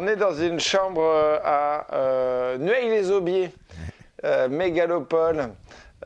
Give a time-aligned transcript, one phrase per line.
[0.00, 3.50] on est dans une chambre euh, à euh, Nueil-les-Aubiers,
[4.24, 5.50] euh, mégalopole,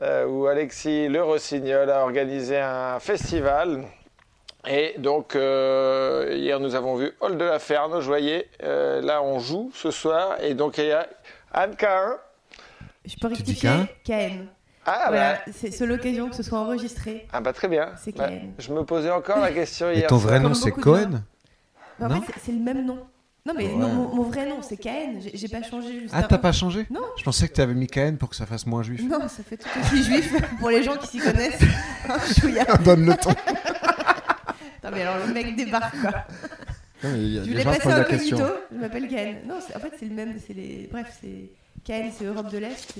[0.01, 3.85] euh, où Alexis Le Rossignol a organisé un festival.
[4.67, 8.49] Et donc, euh, hier, nous avons vu Hall de la Ferne Joyer.
[8.63, 10.37] Euh, là, on joue ce soir.
[10.41, 11.07] Et donc, il y a
[11.53, 12.17] Anne Cahin.
[13.05, 13.69] Je peux rectifier
[14.03, 14.47] KN.
[14.87, 17.27] Ah, voilà, bah, c'est l'occasion que ce soit enregistré.
[17.31, 17.91] ah bah, très bien.
[18.03, 18.53] C'est Bah, Cahen.
[18.59, 20.07] je me posais encore la question Et hier.
[20.09, 21.23] ton vrai nom, c'est Cohen
[21.99, 22.99] Bah, en fait, c'est le même nom.
[23.47, 23.75] Non, mais Ouais.
[23.75, 25.19] non, mon, mon vrai nom, c'est KN.
[25.33, 26.87] J'ai pas changé juste Ah, t'as pas changé?
[26.89, 27.01] Non.
[27.17, 29.03] Je pensais que tu avais mis Cohen pour que ça fasse moins juif.
[29.03, 31.59] Non, ça fait tout aussi juif pour les gens qui s'y connaissent.
[32.39, 32.65] Chouïa.
[32.83, 33.31] Donne le ton.
[34.83, 36.11] Non, mais alors le mec débarque quoi.
[37.03, 38.17] Non, mais il y a Je voulais passer incognito.
[38.37, 38.51] question.
[38.71, 39.47] Je m'appelle KN.
[39.47, 40.35] Non, en fait, c'est le même.
[40.45, 40.87] C'est les.
[40.91, 41.49] Bref, c'est.
[41.83, 42.93] KN, c'est Europe de l'Est.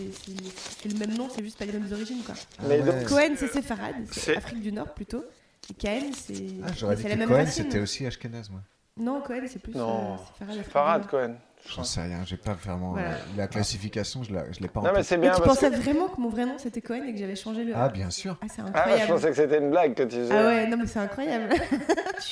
[0.82, 2.34] C'est le même nom, c'est juste pas les mêmes origines quoi.
[2.68, 5.24] Mais Ah donc, Cohen, c'est séfarade, C'est- Afrique du Nord plutôt.
[5.70, 6.34] Et KN, c'est.
[6.64, 8.62] Ah, j'aurais dit que Cohen, c'était aussi Ashkenaz, moi.
[8.98, 9.74] Non, Cohen, c'est plus.
[9.74, 11.10] Non, euh, Farad Nord.
[11.12, 11.36] Cohen.
[11.68, 12.92] J'en sais rien, j'ai pas vraiment.
[12.92, 13.10] Voilà.
[13.10, 15.06] euh, La classification, je l'ai je l'ai pas en Non, mais tête.
[15.08, 15.66] c'est Et bien tu parce que.
[15.66, 17.74] pensais vraiment que mon vrai nom c'était Cohen et que j'avais changé le.
[17.76, 18.38] Ah, bien sûr.
[18.42, 19.02] Ah, c'est Ah, incroyable.
[19.02, 20.34] je pensais que c'était une blague que tu faisais.
[20.38, 21.50] Ah ouais, non, mais c'est incroyable.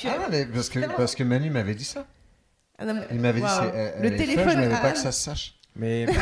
[0.06, 2.06] Ah, non, mais parce que, parce que Manu m'avait dit ça.
[2.78, 3.62] Ah, non, mais- Il m'avait dit, Waouh.
[3.72, 4.50] c'est- elle- Le téléphone.
[4.50, 5.54] je n'avais ah, pas que ça se sache.
[5.76, 6.06] Mais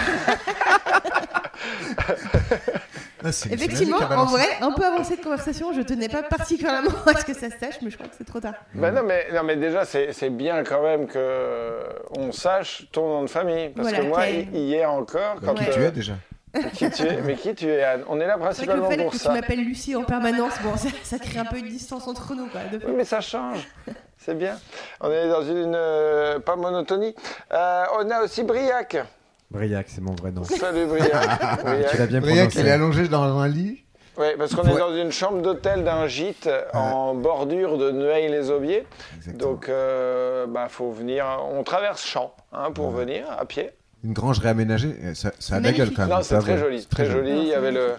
[3.24, 7.24] Ah, Effectivement, en vrai, un peu avancé de conversation, je tenais pas particulièrement à ce
[7.24, 8.54] que ça se sache, mais je crois que c'est trop tard.
[8.74, 11.78] Ben non, mais, non, mais déjà, c'est c'est bien quand même que
[12.16, 13.70] on sache ton nom de famille.
[13.70, 15.54] Parce Voilà, que moi, hier encore, Bah, quand.
[15.54, 16.14] Qui tu es déjà
[16.74, 18.04] qui tu es Mais qui tu es, Anne?
[18.08, 19.32] On est là C'est vrai que le principalement fait pour que tu ça.
[19.32, 22.60] m'appelles Lucie en permanence, bon, ça, ça crée un peu une distance entre nous, quoi.
[22.70, 22.76] de.
[22.84, 23.66] Oui, mais ça change.
[24.18, 24.58] C'est bien.
[25.00, 25.72] On est dans une.
[25.74, 27.14] euh, pas monotonie.
[27.52, 28.98] Euh, on a aussi Briac.
[29.52, 30.44] Briac, c'est mon vrai nom.
[30.44, 31.12] Salut Briac.
[31.58, 31.98] Tu Briac.
[31.98, 33.84] l'as bien Briac, il est allongé dans un lit.
[34.18, 37.90] Oui, parce qu'on est dans une chambre d'hôtel d'un gîte en bordure de.
[39.16, 39.52] Exactement.
[39.52, 41.24] Donc, il bah, faut venir.
[41.50, 43.70] On traverse champ hein, pour venir à pied.
[44.04, 44.94] Une grange réaménagée.
[45.14, 46.10] Ça, ça a de la gueule quand même.
[46.10, 47.30] Non, c'est très joli, très joli.
[47.30, 47.94] Il y avait le,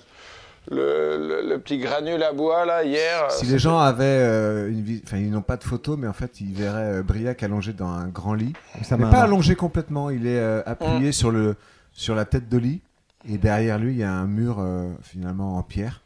[0.71, 3.29] le, le- le petit granule à bois là hier.
[3.31, 6.13] Si les gens avaient euh, une vie, enfin ils n'ont pas de photo, mais en
[6.13, 8.53] fait ils verraient euh, Briac allongé dans un grand lit.
[8.83, 11.55] Ça mais m'a pas allongé complètement, il est euh, appuyé sur le
[11.91, 12.81] sur la tête de lit
[13.27, 16.01] et derrière lui il y a un mur euh, finalement en pierre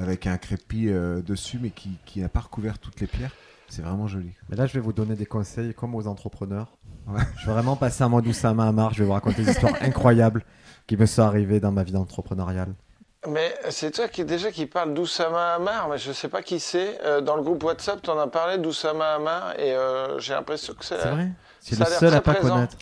[0.00, 3.32] avec un crépi euh, dessus, mais qui qui n'a pas recouvert toutes les pierres.
[3.68, 4.30] C'est vraiment joli.
[4.48, 6.76] Mais là, je vais vous donner des conseils comme aux entrepreneurs.
[7.06, 7.20] Ouais.
[7.38, 8.92] Je vais vraiment passer un mode Oussama Hamar.
[8.94, 10.42] Je vais vous raconter des histoires incroyables
[10.88, 12.74] qui me sont arrivées dans ma vie entrepreneuriale.
[13.28, 16.98] Mais c'est toi qui déjà qui parle d'Oussama Hamar, mais je sais pas qui c'est.
[17.04, 20.72] Euh, dans le groupe WhatsApp, tu en as parlé d'Oussama Hamar et euh, j'ai l'impression
[20.72, 20.98] que c'est.
[21.00, 21.28] C'est vrai
[21.60, 22.54] C'est ça le seul à pas présent.
[22.54, 22.76] connaître.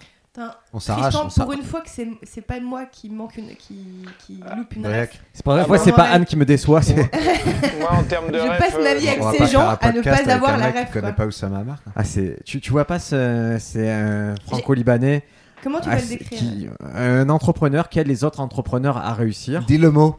[0.73, 1.15] On s'arrache.
[1.37, 4.87] Pour une fois que c'est c'est pas moi qui manque une, qui, qui loupe une
[4.87, 5.11] ref.
[5.33, 6.05] C'est pas vrai, Ah moi, bon c'est pas.
[6.05, 6.81] Anne qui me déçoit.
[6.83, 6.95] c'est-
[7.81, 10.01] Moi, en termes de Je ref, passe ma euh, vie avec ces gens à ne
[10.01, 10.93] pas avoir la ref.
[10.93, 11.13] connaît quoi.
[11.17, 11.79] pas Oussama Hamar.
[11.97, 12.39] Ah, c'est...
[12.45, 15.25] Tu, tu vois pas, ce- c'est un franco-libanais,
[15.65, 18.97] Comment tu ah, vas le c'est- décrire qui- un entrepreneur qui aide les autres entrepreneurs
[18.97, 19.65] à réussir.
[19.65, 20.17] Dis le mot.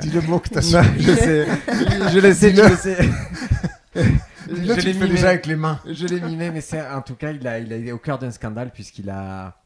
[0.00, 0.74] Dis le mot que t'as su.
[0.74, 1.46] Non, je sais,
[2.12, 2.98] je le sais, je le sais.
[4.48, 5.08] Dis-le, Je l'ai mimé.
[5.08, 5.80] déjà avec les mains.
[5.86, 8.18] Je l'ai mimé, mais c'est en tout cas, il a, il a été au cœur
[8.18, 9.56] d'un scandale puisqu'il a,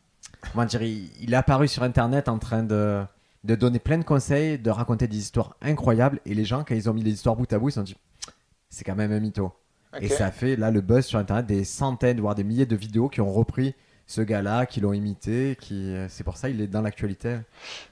[0.53, 3.03] comment dire, il, il est apparu sur Internet en train de,
[3.45, 6.91] de donner plein de conseils, de raconter des histoires incroyables, et les gens, quand ils
[6.91, 7.97] ont mis les histoires bout à bout, ils se sont dit,
[8.69, 9.53] c'est quand même un mytho.
[10.01, 12.77] Et ça a fait là le buzz sur Internet, des centaines, voire des milliers de
[12.77, 13.75] vidéos qui ont repris
[14.09, 17.37] ce gars-là, qui l'ont imité, qui, c'est pour ça il est dans l'actualité.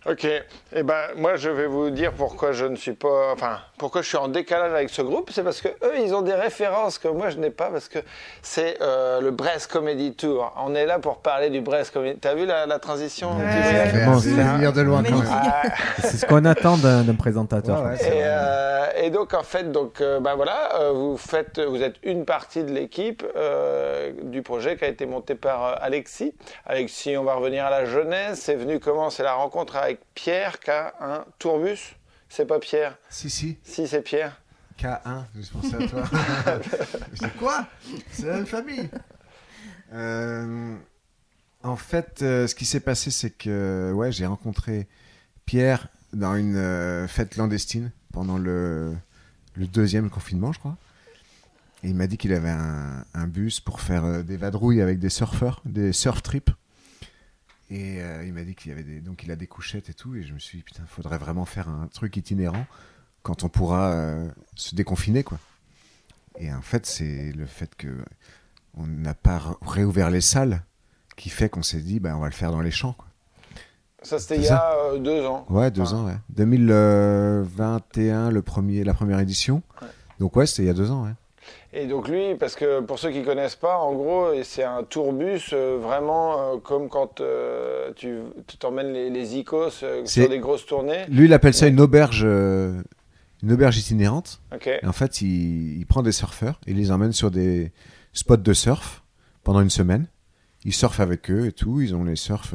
[0.07, 0.25] Ok.
[0.73, 4.09] Eh ben, moi, je vais vous dire pourquoi je ne suis pas, enfin, pourquoi je
[4.09, 5.31] suis en décalage avec ce groupe.
[5.33, 7.99] C'est parce que eux, ils ont des références que moi, je n'ai pas, parce que
[8.43, 10.53] c'est euh, le Brest Comedy Tour.
[10.57, 12.19] On est là pour parler du Brest Comedy.
[12.21, 13.37] T'as vu la, la transition?
[13.37, 14.05] Ouais.
[14.07, 15.19] Bon, c'est un- de loin quand même.
[15.19, 15.51] Magnifique.
[15.53, 15.63] Ah,
[16.01, 17.83] C'est ce qu'on attend d'un présentateur.
[17.83, 21.59] Ouais, ouais, Et, euh, et donc en fait, donc euh, ben voilà, euh, vous faites,
[21.61, 25.75] vous êtes une partie de l'équipe euh, du projet qui a été monté par euh,
[26.05, 26.35] Alexis.
[26.67, 28.43] Alexis, on va revenir à la jeunesse.
[28.43, 29.09] C'est venu comment?
[29.09, 31.97] C'est la rencontre avec Pierre qui a un tourbus.
[32.29, 32.99] C'est pas Pierre?
[33.09, 33.57] Si, si.
[33.63, 34.39] Si c'est Pierre.
[34.79, 36.05] K1, je pensais à toi.
[37.15, 37.67] c'est quoi?
[38.11, 38.91] C'est la même famille.
[39.95, 40.77] Euh,
[41.63, 44.87] en fait, euh, ce qui s'est passé, c'est que ouais, j'ai rencontré
[45.47, 48.95] Pierre dans une euh, fête clandestine pendant le,
[49.55, 50.77] le deuxième confinement, je crois.
[51.85, 54.99] Et il m'a dit qu'il avait un, un bus pour faire euh, des vadrouilles avec
[54.99, 56.51] des surfeurs, des surf trips.
[57.71, 59.95] Et euh, il m'a dit qu'il y avait des, donc il a des couchettes et
[59.95, 60.17] tout.
[60.17, 62.65] Et je me suis dit putain, faudrait vraiment faire un truc itinérant
[63.23, 65.39] quand on pourra euh, se déconfiner, quoi.
[66.39, 68.03] Et en fait, c'est le fait que
[68.77, 70.63] on n'a pas réouvert les salles
[71.17, 73.07] qui fait qu'on s'est dit, bah, on va le faire dans les champs, quoi.
[74.03, 75.47] Ça c'était il y a euh, deux ans.
[75.49, 76.17] Ouais, deux Enfin, ans, ouais.
[76.31, 79.63] 2021, le premier, la première édition.
[79.81, 79.89] Ouais.
[80.19, 81.15] Donc ouais, c'était il y a deux ans, ouais.
[81.73, 85.51] Et donc lui, parce que pour ceux qui connaissent pas, en gros, c'est un tourbus
[85.53, 88.21] euh, vraiment euh, comme quand euh, tu
[88.59, 91.05] t'emmènes les, les icos sur des grosses tournées.
[91.09, 94.41] Lui, il appelle ça une auberge, une auberge itinérante.
[94.55, 94.69] Ok.
[94.69, 97.73] Et en fait, il, il prend des surfeurs et il les emmène sur des
[98.13, 99.03] spots de surf
[99.43, 100.07] pendant une semaine.
[100.65, 101.81] Il surfe avec eux et tout.
[101.81, 102.55] Ils ont les surfs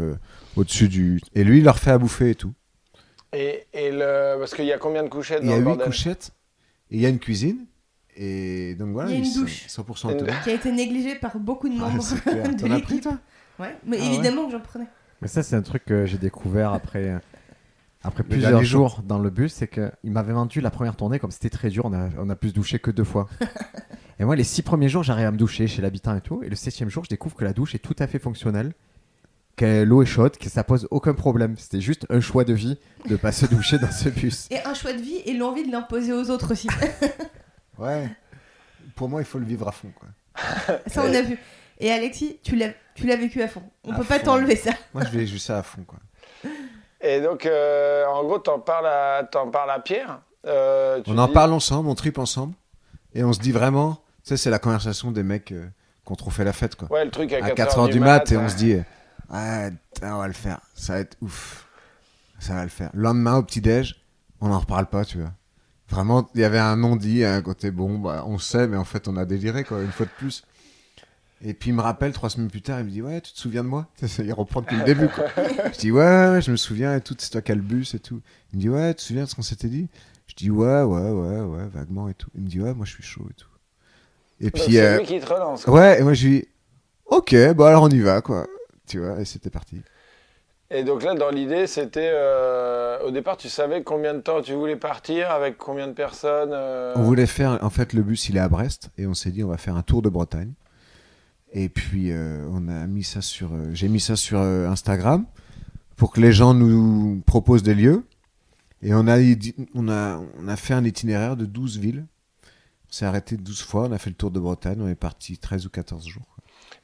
[0.55, 1.19] au-dessus du.
[1.35, 2.53] Et lui, il leur fait à bouffer et tout.
[3.33, 5.65] Et, et le, parce qu'il y a combien de couchettes Il y a le huit
[5.65, 5.85] bordel?
[5.85, 6.31] couchettes
[6.89, 7.65] et il y a une cuisine.
[8.21, 9.65] Et donc voilà, Il y a une ils sont douche.
[9.67, 10.35] 100% Une- autonomes.
[10.43, 13.01] Qui a été négligé par beaucoup de Ah, membres de T'en as pris, l'équipe.
[13.03, 13.17] toi
[13.59, 14.87] Ouais, mais Ah ouais évidemment que j'en prenais.
[15.21, 17.17] Mais ça, c'est un truc que j'ai découvert après,
[18.03, 19.53] après Le plusieurs jours dans le bus.
[19.53, 22.35] C'est qu'il m'avait vendu la première tournée, comme c'était très dur, on a, on a
[22.35, 23.29] pu se doucher que deux fois.
[24.19, 26.43] et moi, les six premiers jours, j'arrive à me doucher chez l'habitant et tout.
[26.43, 28.73] Et le septième jour, je découvre que la douche est tout à fait fonctionnelle.
[29.55, 31.55] Que l'eau est chaude, que ça pose aucun problème.
[31.57, 32.77] C'était juste un choix de vie
[33.09, 34.47] de pas se doucher dans ce bus.
[34.51, 36.67] Et un choix de vie et l'envie de l'imposer aux autres aussi.
[37.79, 38.09] Ouais.
[38.95, 39.91] Pour moi, il faut le vivre à fond.
[39.97, 40.09] Quoi.
[40.87, 41.39] ça, on a vu.
[41.79, 43.63] Et Alexis, tu l'as, tu l'as vécu à fond.
[43.85, 44.71] On À peut pas t'enlever ça.
[44.93, 45.83] Moi, je vais juste ça à fond.
[45.83, 45.99] Quoi.
[47.01, 50.19] Et donc, euh, en gros, t'en parles à, t'en parles à Pierre.
[50.45, 52.53] Euh, tu On en parle ensemble, on tripe ensemble.
[53.13, 53.95] Et on se dit vraiment.
[54.23, 55.65] Tu sais, c'est la conversation des mecs euh,
[56.05, 56.75] qui ont trop fait la fête.
[56.75, 56.91] Quoi.
[56.91, 58.75] Ouais, le truc à à 4, 4 heures h du mat, et on se dit
[59.93, 61.67] putain, on va le faire, ça va être ouf,
[62.39, 62.89] ça va le faire.
[62.93, 64.03] Le lendemain au petit déj,
[64.41, 65.31] on n'en reparle pas, tu vois.
[65.89, 69.07] Vraiment, il y avait un non-dit, un côté bon, bah, on sait, mais en fait,
[69.07, 70.43] on a déliré quoi, une fois de plus.
[71.43, 73.39] Et puis il me rappelle trois semaines plus tard, il me dit ouais, tu te
[73.39, 73.87] souviens de moi?
[74.19, 75.23] Il reprend depuis le début quoi.
[75.71, 77.99] Je dis ouais, je me souviens et tout, c'est toi qui as le bus et
[77.99, 78.19] tout.
[78.51, 79.87] Il me dit ouais, tu te souviens de ce qu'on s'était dit?
[80.27, 82.29] Je dis ouais, ouais, ouais, ouais, vaguement et tout.
[82.35, 83.47] Il me dit ouais, moi je suis chaud et tout.
[84.41, 85.63] Et Donc, puis c'est euh, lui qui te relance.
[85.63, 85.73] quoi.
[85.75, 86.47] Ouais, et moi je lui dis,
[87.05, 88.45] ok, bon alors on y va, quoi.
[88.85, 89.81] Tu vois, et c'était parti.
[90.71, 92.11] Et donc là, dans l'idée, c'était.
[92.13, 96.51] euh, au départ, tu savais combien de temps tu voulais partir, avec combien de personnes
[96.53, 99.31] euh, On voulait faire, en fait, le bus il est à Brest, et on s'est
[99.31, 100.53] dit, on va faire un tour de Bretagne.
[101.53, 105.25] Et puis, euh, on a mis ça sur, j'ai mis ça sur Instagram
[105.95, 108.05] pour que les gens nous proposent des lieux.
[108.83, 109.17] Et on a,
[109.73, 112.05] on a, on a fait un itinéraire de 12 villes.
[112.43, 115.37] On s'est arrêté 12 fois, on a fait le tour de Bretagne, on est parti
[115.37, 116.38] 13 ou 14 jours.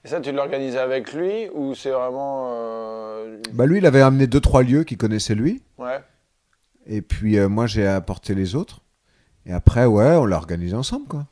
[0.05, 2.51] Et ça, tu l'organises avec lui ou c'est vraiment.
[2.53, 5.63] euh, Bah lui, il avait amené deux trois lieux qu'il connaissait lui.
[5.79, 5.99] Ouais.
[6.85, 8.81] Et puis euh, moi, j'ai apporté les autres.
[9.47, 11.25] Et après, ouais, on l'a organisé ensemble, quoi.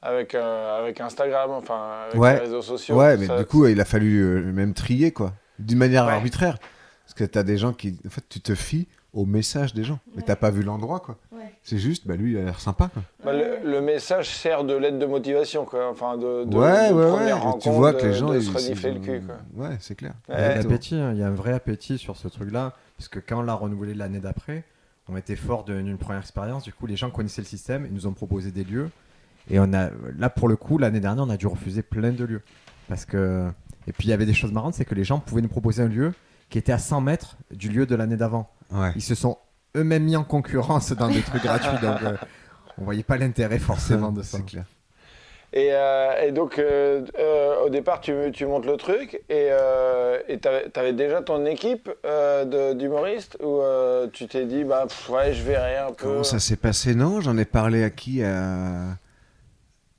[0.00, 2.34] Avec, euh, avec Instagram, enfin, avec Ouais.
[2.34, 2.96] les réseaux sociaux.
[2.96, 5.32] Ouais, mais ça- du coup, il a fallu euh, même trier, quoi.
[5.58, 6.12] D'une manière Ouais.
[6.12, 6.58] arbitraire.
[7.04, 7.98] Parce que t'as des gens qui.
[8.06, 9.98] En fait, tu te fies au message des gens.
[10.14, 11.16] Mais t'as pas vu l'endroit, quoi.
[11.62, 13.02] C'est juste, bah lui, il a l'air sympa, quoi.
[13.24, 15.88] Bah, le, le message sert de lettre de motivation, quoi.
[15.90, 17.10] Enfin, de, de, ouais, de ouais, ouais.
[17.10, 18.30] première Et tu vois que les gens.
[18.30, 19.36] de ils- se renifler le cul, quoi.
[19.54, 20.14] Ouais, c'est clair.
[20.28, 20.34] Ouais.
[20.36, 23.08] Il y a l'appétit, hein, il y a un vrai appétit sur ce truc-là, parce
[23.08, 24.64] que quand on l'a renouvelé l'année d'après,
[25.08, 26.64] on était fort d'une première expérience.
[26.64, 28.90] Du coup, les gens connaissaient le système, ils nous ont proposé des lieux.
[29.50, 32.24] Et on a, là, pour le coup, l'année dernière, on a dû refuser plein de
[32.24, 32.42] lieux.
[32.88, 33.46] Parce que...
[33.86, 35.82] Et puis, il y avait des choses marrantes, c'est que les gens pouvaient nous proposer
[35.82, 36.14] un lieu
[36.48, 38.48] qui était à 100 mètres du lieu de l'année d'avant.
[38.70, 38.92] Ouais.
[38.96, 39.36] Ils se sont
[39.76, 42.16] eux-mêmes mis en concurrence dans des trucs gratuits, donc euh,
[42.78, 44.38] on voyait pas l'intérêt forcément de ça.
[44.38, 44.64] C'est clair.
[45.56, 50.18] Et, euh, et donc, euh, euh, au départ, tu, tu montes le truc et euh,
[50.42, 55.32] t'avais avais déjà ton équipe euh, d'humoristes ou euh, tu t'es dit, bah pff, ouais,
[55.32, 56.08] je verrai un peu.
[56.08, 56.96] Comment ça s'est passé?
[56.96, 58.20] Non, j'en ai parlé à qui?
[58.24, 58.96] À...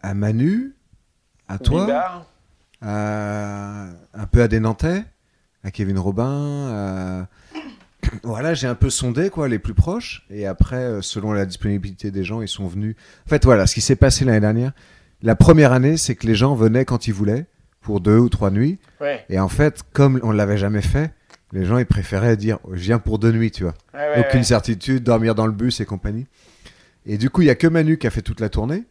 [0.02, 0.76] à Manu,
[1.48, 2.26] à toi, Bidard
[2.82, 3.86] à...
[4.14, 5.06] un peu à des Nantais,
[5.64, 6.68] à Kevin Robin?
[6.70, 7.28] à-
[8.24, 10.26] Voilà, j'ai un peu sondé quoi, les plus proches.
[10.30, 12.96] Et après, euh, selon la disponibilité des gens, ils sont venus.
[13.26, 14.72] En fait, voilà, ce qui s'est passé l'année dernière,
[15.22, 17.46] la première année, c'est que les gens venaient quand ils voulaient,
[17.82, 18.80] pour deux ou trois nuits.
[19.02, 19.26] Ouais.
[19.30, 21.12] Et en fait, comme on l'avait jamais fait,
[21.52, 23.76] les gens ils préféraient dire je viens pour deux nuits, tu vois.
[23.94, 26.28] Ouais, ouais, Aucune certitude, dormir dans le bus et compagnie.
[27.06, 28.84] Et du coup, il y a que Manu qui a fait toute la tournée.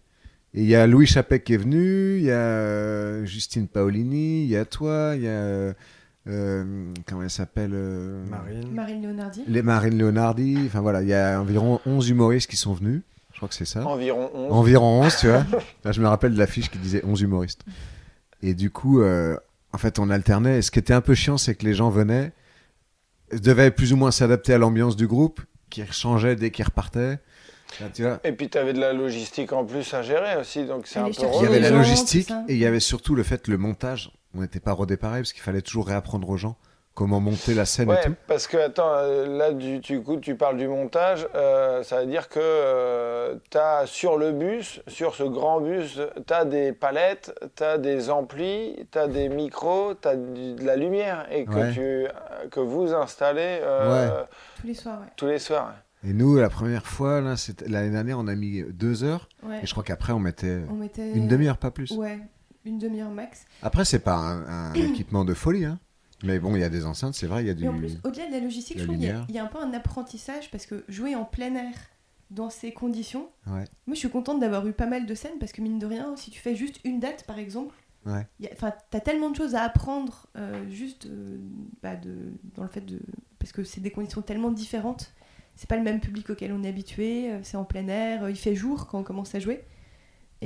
[0.55, 4.45] Et il y a Louis Chapek qui est venu, il y a euh, Justine Paolini,
[4.45, 5.75] il y a toi, il y a.
[6.27, 8.71] euh, comment elle s'appelle euh, Marine.
[8.73, 9.45] Marine Leonardi.
[9.47, 10.59] Les Marine Leonardi.
[10.67, 13.03] Enfin voilà, il y a environ 11 humoristes qui sont venus.
[13.33, 13.85] Je crois que c'est ça.
[13.87, 14.53] Environ 11.
[14.53, 15.45] Environ 11, tu vois.
[15.85, 17.63] Là, je me rappelle de l'affiche qui disait 11 humoristes.
[18.43, 19.37] Et du coup, euh,
[19.73, 20.59] en fait, on alternait.
[20.59, 22.33] Et ce qui était un peu chiant, c'est que les gens venaient,
[23.33, 27.19] devaient plus ou moins s'adapter à l'ambiance du groupe, qui changeait dès qu'ils repartaient.
[27.81, 28.21] Là, tu vois.
[28.23, 31.07] Et puis tu avais de la logistique en plus à gérer aussi, donc c'est un
[31.07, 34.13] peu Il y avait la logistique et il y avait surtout le fait, le montage.
[34.35, 36.57] On n'était pas rodé pareil parce qu'il fallait toujours réapprendre aux gens
[36.95, 38.15] comment monter la scène Ouais, et tout.
[38.29, 42.07] parce que attends, euh, là du, du coup tu parles du montage, euh, ça veut
[42.07, 47.35] dire que tu as sur le bus, sur ce grand bus, tu as des palettes,
[47.57, 51.51] tu as des amplis, tu as des micros, tu as de la lumière et que,
[51.55, 51.73] Ouais.
[51.73, 52.09] tu, euh,
[52.51, 54.23] que vous installez euh,
[54.61, 55.07] Tous les soirs, ouais.
[55.17, 55.73] tous les soirs.
[56.07, 57.21] Et nous, la première fois,
[57.67, 59.29] l'année dernière, on a mis deux heures.
[59.43, 59.61] Ouais.
[59.63, 61.91] Et je crois qu'après, on mettait On mettait une demi-heure, pas plus.
[61.93, 62.19] Ouais,
[62.65, 63.45] une demi-heure max.
[63.63, 65.65] Après, c'est pas un, un équipement de folie.
[65.65, 65.79] Hein.
[66.23, 67.65] Mais bon, il y a des enceintes, c'est vrai, il y a du.
[67.65, 69.27] Et en plus, au-delà de la logistique, la je trouve qu'il y, a- lumière.
[69.29, 71.75] il y a un peu un apprentissage parce que jouer en plein air
[72.31, 73.65] dans ces conditions, Ouais.
[73.87, 76.17] moi je suis contente d'avoir eu pas mal de scènes parce que mine de rien,
[76.17, 77.75] si tu fais juste une date par exemple,
[78.07, 78.27] Ouais.
[78.53, 81.39] enfin, t'as tellement de choses à apprendre euh, juste euh,
[81.83, 82.15] bah, de,
[82.55, 82.99] dans le fait de.
[83.39, 85.13] Parce que c'est des conditions tellement différentes.
[85.57, 88.37] C'est pas le même public auquel on est habitué, euh, c'est en plein air, il
[88.37, 89.63] fait jour quand on commence à jouer.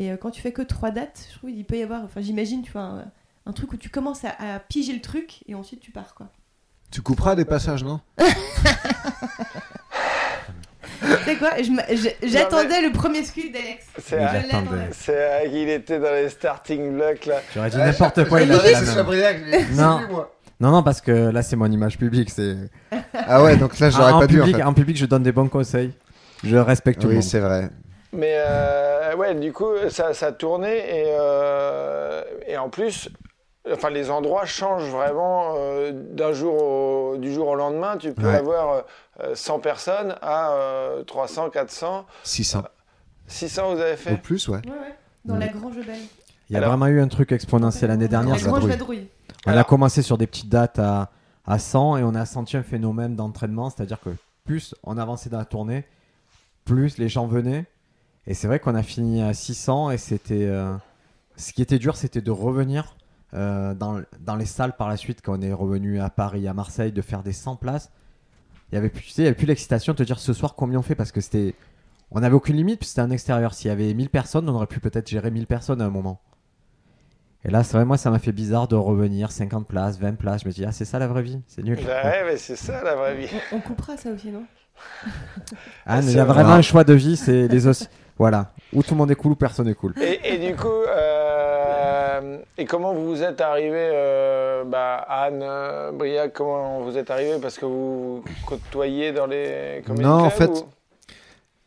[0.00, 2.04] Et euh, quand tu fais que trois dates, je trouve qu'il peut y avoir.
[2.04, 3.04] Enfin, j'imagine, tu vois, un,
[3.46, 6.28] un truc où tu commences à, à piger le truc et ensuite tu pars, quoi.
[6.90, 8.00] Tu couperas des passages, non?
[11.00, 11.50] Tu sais quoi?
[12.22, 13.86] J'attendais le premier scud d'Alex.
[14.02, 14.24] C'est Oui,
[14.92, 17.40] c'est à- il était dans les starting blocks là.
[17.54, 18.40] J'aurais dit n'importe quoi.
[18.42, 19.74] il a fait la même.
[19.76, 20.00] Non.
[20.60, 22.30] Non, non, parce que là, c'est mon image publique.
[22.30, 22.56] C'est
[23.14, 24.40] Ah ouais, donc là, j'aurais Ah, en pas dû.
[24.42, 24.62] En fait.
[24.62, 25.92] en public, je donne des bons conseils.
[26.42, 27.24] Je respecte tout le Oui, monde.
[27.28, 27.70] c'est vrai.
[28.12, 33.10] Mais euh, ouais, du coup, ça, ça tournait et, euh, et en plus,
[33.70, 37.96] enfin, les endroits changent vraiment euh, d'un jour au, du jour au lendemain.
[37.98, 38.34] Tu peux Ouais.
[38.36, 38.84] avoir
[39.22, 42.62] euh, 100 personnes à euh, 300, 400, 600.
[43.26, 44.16] 600 vous avez Au fait.
[44.16, 44.56] plus, ouais.
[44.64, 44.94] Ouais, ouais.
[45.26, 45.40] Dans Ouais.
[45.40, 45.96] la Grange Belle.
[46.48, 48.36] Il y a Alors- vraiment eu un truc exponentiel l'année dernière.
[48.36, 48.70] La Grange vadrouille.
[48.70, 49.08] Vadrouille.
[49.46, 51.10] On a commencé sur des petites dates à,
[51.46, 54.10] à 100 et on a senti un phénomène d'entraînement, c'est-à-dire que
[54.46, 55.84] plus on avançait dans la tournée,
[56.64, 57.66] plus les gens venaient.
[58.28, 60.44] Et c'est vrai qu'on a fini à 600 et c'était.
[60.46, 60.74] euh,
[61.36, 62.96] ce qui était dur, c'était de revenir
[63.34, 66.54] euh, dans, dans les salles par la suite quand on est revenu à Paris, à
[66.54, 67.90] Marseille, de faire des 100 places.
[68.70, 70.32] Il y avait plus, tu sais, il y avait plus l'excitation de te dire ce
[70.34, 70.94] soir combien on fait?
[70.94, 71.54] Parce que c'était.
[72.10, 73.54] On n'avait aucune limite, puis c'était un extérieur.
[73.54, 76.20] S'il y avait 1000 personnes, on aurait pu peut-être gérer 1000 personnes à un moment.
[77.44, 80.42] Et là, c'est vrai, moi, ça m'a fait bizarre de revenir 50 places, 20 places.
[80.42, 81.78] Je me dis, ah, c'est ça la vraie vie, c'est nul.
[81.86, 83.28] Bah ouais, mais c'est ça la vraie vie.
[83.52, 84.44] On, on coupera ça aussi, non?
[85.86, 86.34] Ah, il y a vrai.
[86.34, 87.88] vraiment un choix de vie, c'est les os.
[88.18, 89.94] Voilà, où tout le monde est cool ou personne n'est cool.
[90.00, 96.32] Et, et du coup, euh, et comment vous êtes arrivé, euh, bah, Anne, euh, Briac,
[96.32, 97.38] comment vous êtes arrivé?
[97.40, 100.66] Parce que vous côtoyez dans les Non, en fait- ou-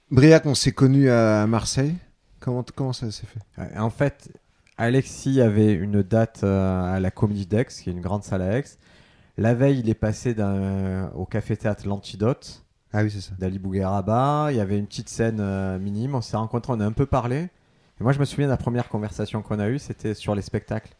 [0.09, 1.95] Briac, on s'est connus à Marseille.
[2.41, 3.39] Comment, comment ça s'est fait?
[3.79, 4.29] En fait,
[4.77, 8.63] Alexis avait une date à la Comédie d'Aix, qui est une grande salle à Aix.
[9.37, 10.35] La veille, il est passé
[11.15, 13.33] au café-théâtre L'Antidote Ah oui, c'est ça.
[13.37, 14.47] d'Ali Bougueraba.
[14.51, 16.15] Il y avait une petite scène euh, minime.
[16.15, 17.49] On s'est rencontrés, on a un peu parlé.
[17.99, 20.41] Et moi, je me souviens de la première conversation qu'on a eue, c'était sur les
[20.41, 20.93] spectacles.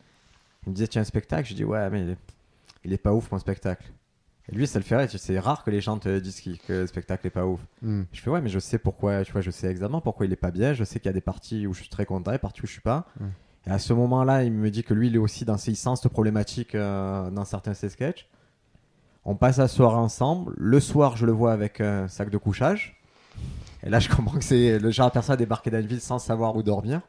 [0.66, 1.50] Il me disait, tiens, un spectacle?
[1.50, 2.18] Je dis, ouais, mais il est,
[2.86, 3.92] il est pas ouf, mon spectacle.
[4.50, 5.10] Et lui, ça le rire.
[5.10, 7.60] C'est rare que les gens te disent que le spectacle est pas ouf.
[7.82, 8.04] Hmm.
[8.12, 10.38] Je fais ouais, mais je sais pourquoi, tu vois, je sais exactement pourquoi il est
[10.38, 10.74] pas bien.
[10.74, 12.68] Je sais qu'il y a des parties où je suis très content et parties où
[12.68, 13.08] je suis pas.
[13.20, 13.26] Mm.
[13.68, 16.02] Et à ce moment-là, il me dit que lui, il est aussi dans ses sens
[16.08, 18.28] problématiques euh, dans certains de ses sketchs.
[19.24, 20.54] On passe la soirée ensemble.
[20.58, 23.00] Le soir, je le vois avec un sac de couchage.
[23.84, 26.02] Et là, je comprends que c'est le genre de personne à débarquer dans une ville
[26.02, 27.02] sans savoir où dormir.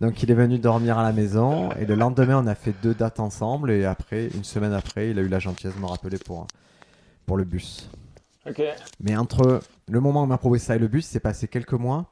[0.00, 1.70] Donc, il est venu dormir à la maison.
[1.72, 3.70] Et le lendemain, on a fait deux dates ensemble.
[3.70, 6.46] Et après, une semaine après, il a eu la gentillesse de me rappeler pour,
[7.26, 7.90] pour le bus.
[8.48, 8.62] Ok.
[9.00, 11.72] Mais entre le moment où on m'a proposé ça et le bus, c'est passé quelques
[11.72, 12.10] mois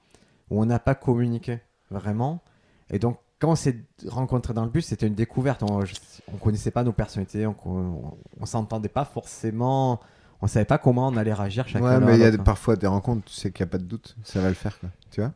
[0.50, 2.42] où on n'a pas communiqué vraiment.
[2.90, 3.76] Et donc, quand on s'est
[4.08, 5.62] rencontrés dans le bus, c'était une découverte.
[5.62, 10.00] On ne connaissait pas nos personnalités, on, on, on s'entendait pas forcément.
[10.42, 11.84] On savait pas comment on allait réagir chacun.
[11.84, 13.78] Ouais, mais il y a des- parfois des rencontres, tu sais qu'il n'y a pas
[13.78, 14.90] de doute, ça va le faire, quoi.
[15.10, 15.32] Tu vois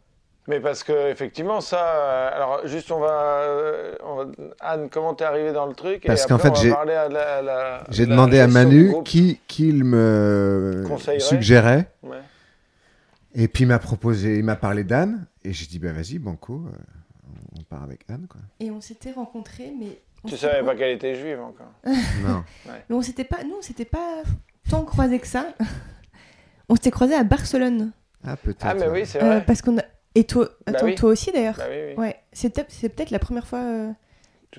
[0.46, 3.40] Mais parce que effectivement ça, euh, alors juste on va,
[4.04, 4.24] on va-
[4.60, 6.04] Anne, comment t'es arrivé dans le truc?
[6.06, 6.74] Parce qu'en fait, j'ai-
[8.06, 10.84] demandé à Manu qui, qui il me
[11.18, 11.90] suggérait.
[12.02, 12.20] Ouais.
[13.34, 15.26] Et puis il m'a proposé, il m'a parlé d'Anne.
[15.44, 16.76] Et j'ai dit, bah vas-y, Banco, euh,
[17.70, 18.40] on avec Anne, quoi.
[18.60, 19.98] Et on s'était rencontrés, mais.
[20.24, 21.72] on Tu savais pas qu'elle était juive encore.
[21.84, 22.42] non.
[22.66, 23.42] Mais on s'était pas.
[23.44, 24.22] Nous, on s'était pas
[24.68, 25.46] tant croisés que ça.
[26.68, 27.92] on s'était croisés à Barcelone.
[28.24, 28.66] Ah, peut-être.
[28.66, 29.44] Ah mais oui, c'est Euh, vrai.
[29.46, 29.82] parce qu'on a.
[30.14, 30.94] Et toi, Bah attends, oui.
[30.96, 31.54] toi aussi d'ailleurs.
[31.56, 33.90] Bah oui, oui, Ouais, c'est peut-être la première fois euh,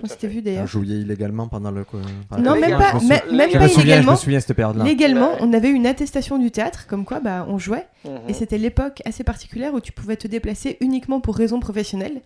[0.02, 0.68] à s'était vu On d'ailleurs.
[0.68, 1.84] jouait illégalement pendant le.
[1.84, 4.16] pendant Non, même pas, même, pas me souviens, je me illégalement.
[4.16, 4.86] souviens de cette période-là.
[4.86, 5.38] Légalement, Ouais.
[5.42, 8.12] on avait une attestation du théâtre, comme quoi bah, on jouait, Mhm.
[8.30, 12.22] et c'était l'époque assez particulière où tu pouvais te déplacer uniquement pour raison professionnelle.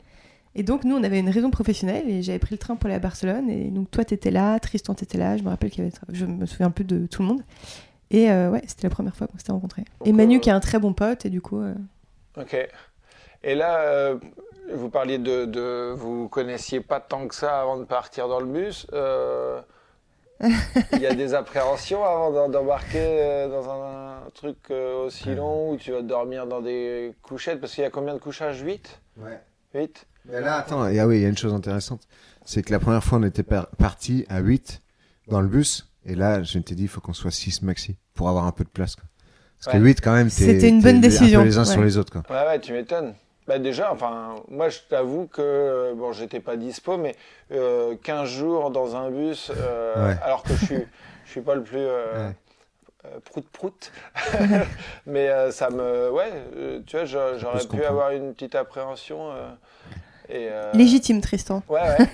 [0.55, 2.95] Et donc nous, on avait une raison professionnelle, et j'avais pris le train pour aller
[2.95, 5.87] à Barcelone, et donc toi, t'étais là, Tristan, t'étais là, je me rappelle qu'il y
[5.87, 7.41] avait, je me souviens un peu de tout le monde.
[8.11, 9.83] Et euh, ouais, c'était la première fois qu'on s'était rencontrés.
[10.05, 11.73] Et Manu, euh, qui est un très bon pote, et du coup, euh,
[12.37, 12.55] Ok.
[13.43, 14.17] Et là, euh,
[14.73, 18.45] vous parliez de, de, vous connaissiez pas tant que ça avant de partir dans le
[18.45, 18.87] bus.
[18.93, 19.61] euh,
[20.93, 26.01] Il y a des appréhensions avant d'embarquer dans un, truc aussi long où tu vas
[26.01, 27.61] dormir dans des couchettes?
[27.61, 28.59] Parce qu'il y a combien de couchages?
[28.61, 29.39] 8 Ouais.
[29.73, 32.01] 8 Mais là, attends, et ah oui, il y a une chose intéressante.
[32.45, 34.81] C'est que la première fois, on était par- parti à 8
[35.27, 35.87] dans le bus.
[36.05, 38.63] Et là, je t'ai dit, il faut qu'on soit 6 maxi pour avoir un peu
[38.63, 38.95] de place.
[38.95, 39.05] quoi.
[39.59, 39.87] Parce que Ouais.
[39.89, 42.11] 8, quand même, C'était une bonne un décision, peu les uns sur les autres.
[42.11, 42.23] Quoi.
[42.29, 43.15] Ouais, ouais, tu m'étonnes.
[43.47, 47.15] Bah déjà, enfin, moi je t'avoue que, euh, bon, j'étais pas dispo, mais
[47.51, 50.17] euh, 15 jours dans un bus, euh, Ouais.
[50.23, 50.83] alors que je suis,
[51.25, 52.35] je suis pas le plus euh, Ouais.
[53.05, 53.91] euh, prout-prout,
[55.05, 57.87] mais euh, ça me, ouais, euh, tu vois, j'a- j'aurais pu comprendre.
[57.87, 59.29] avoir une petite appréhension.
[60.29, 61.63] Euh, et, euh, Légitime, Tristan.
[61.69, 62.07] Ouais, ouais.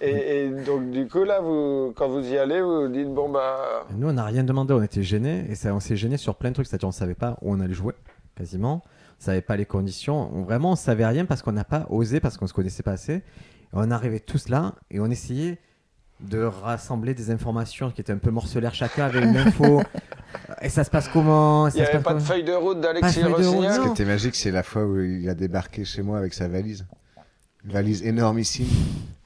[0.00, 3.28] et, et donc du coup là, vous, quand vous y allez, vous vous dites bon
[3.28, 5.46] bah, Nous, on n'a rien demandé, on était gênés.
[5.48, 6.66] Et ça, on s'est gênés sur plein de trucs.
[6.66, 7.94] C'est-à-dire, on savait pas où on allait jouer,
[8.36, 8.82] quasiment.
[9.20, 10.30] On savait pas les conditions.
[10.34, 12.92] On, vraiment, on savait rien parce qu'on n'a pas osé, parce qu'on se connaissait pas
[12.92, 13.14] assez.
[13.14, 13.22] Et
[13.72, 15.58] on arrivait tous là et on essayait
[16.20, 19.82] de rassembler des informations qui étaient un peu morcelaires chacun avec une info.
[20.62, 21.68] et ça se passe comment?
[21.68, 23.72] Il n'y avait pas de feuille de route d'Alexis Rossignol?
[23.72, 26.48] Ce qui était magique, c'est la fois où il a débarqué chez moi avec sa
[26.48, 26.86] valise.
[27.64, 28.66] Une valise énormissime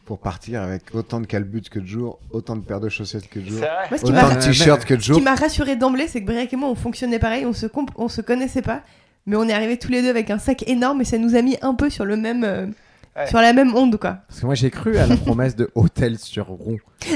[0.04, 3.40] pour partir avec autant de calbutes que de jours, autant de paires de chaussettes que
[3.40, 3.60] de jours.
[3.90, 5.16] Moi, ce autant m'a de t-shirts que de ce jours.
[5.18, 7.90] qui m'a rassuré d'emblée, c'est que Briac et moi, on fonctionnait pareil, on se, comp-
[7.96, 8.82] on se connaissait pas,
[9.26, 11.42] mais on est arrivés tous les deux avec un sac énorme et ça nous a
[11.42, 12.66] mis un peu sur le même, euh,
[13.16, 13.26] Ouais.
[13.26, 14.18] sur la même onde, quoi.
[14.28, 16.78] Parce que moi, j'ai cru à la promesse de hôtel sur rond.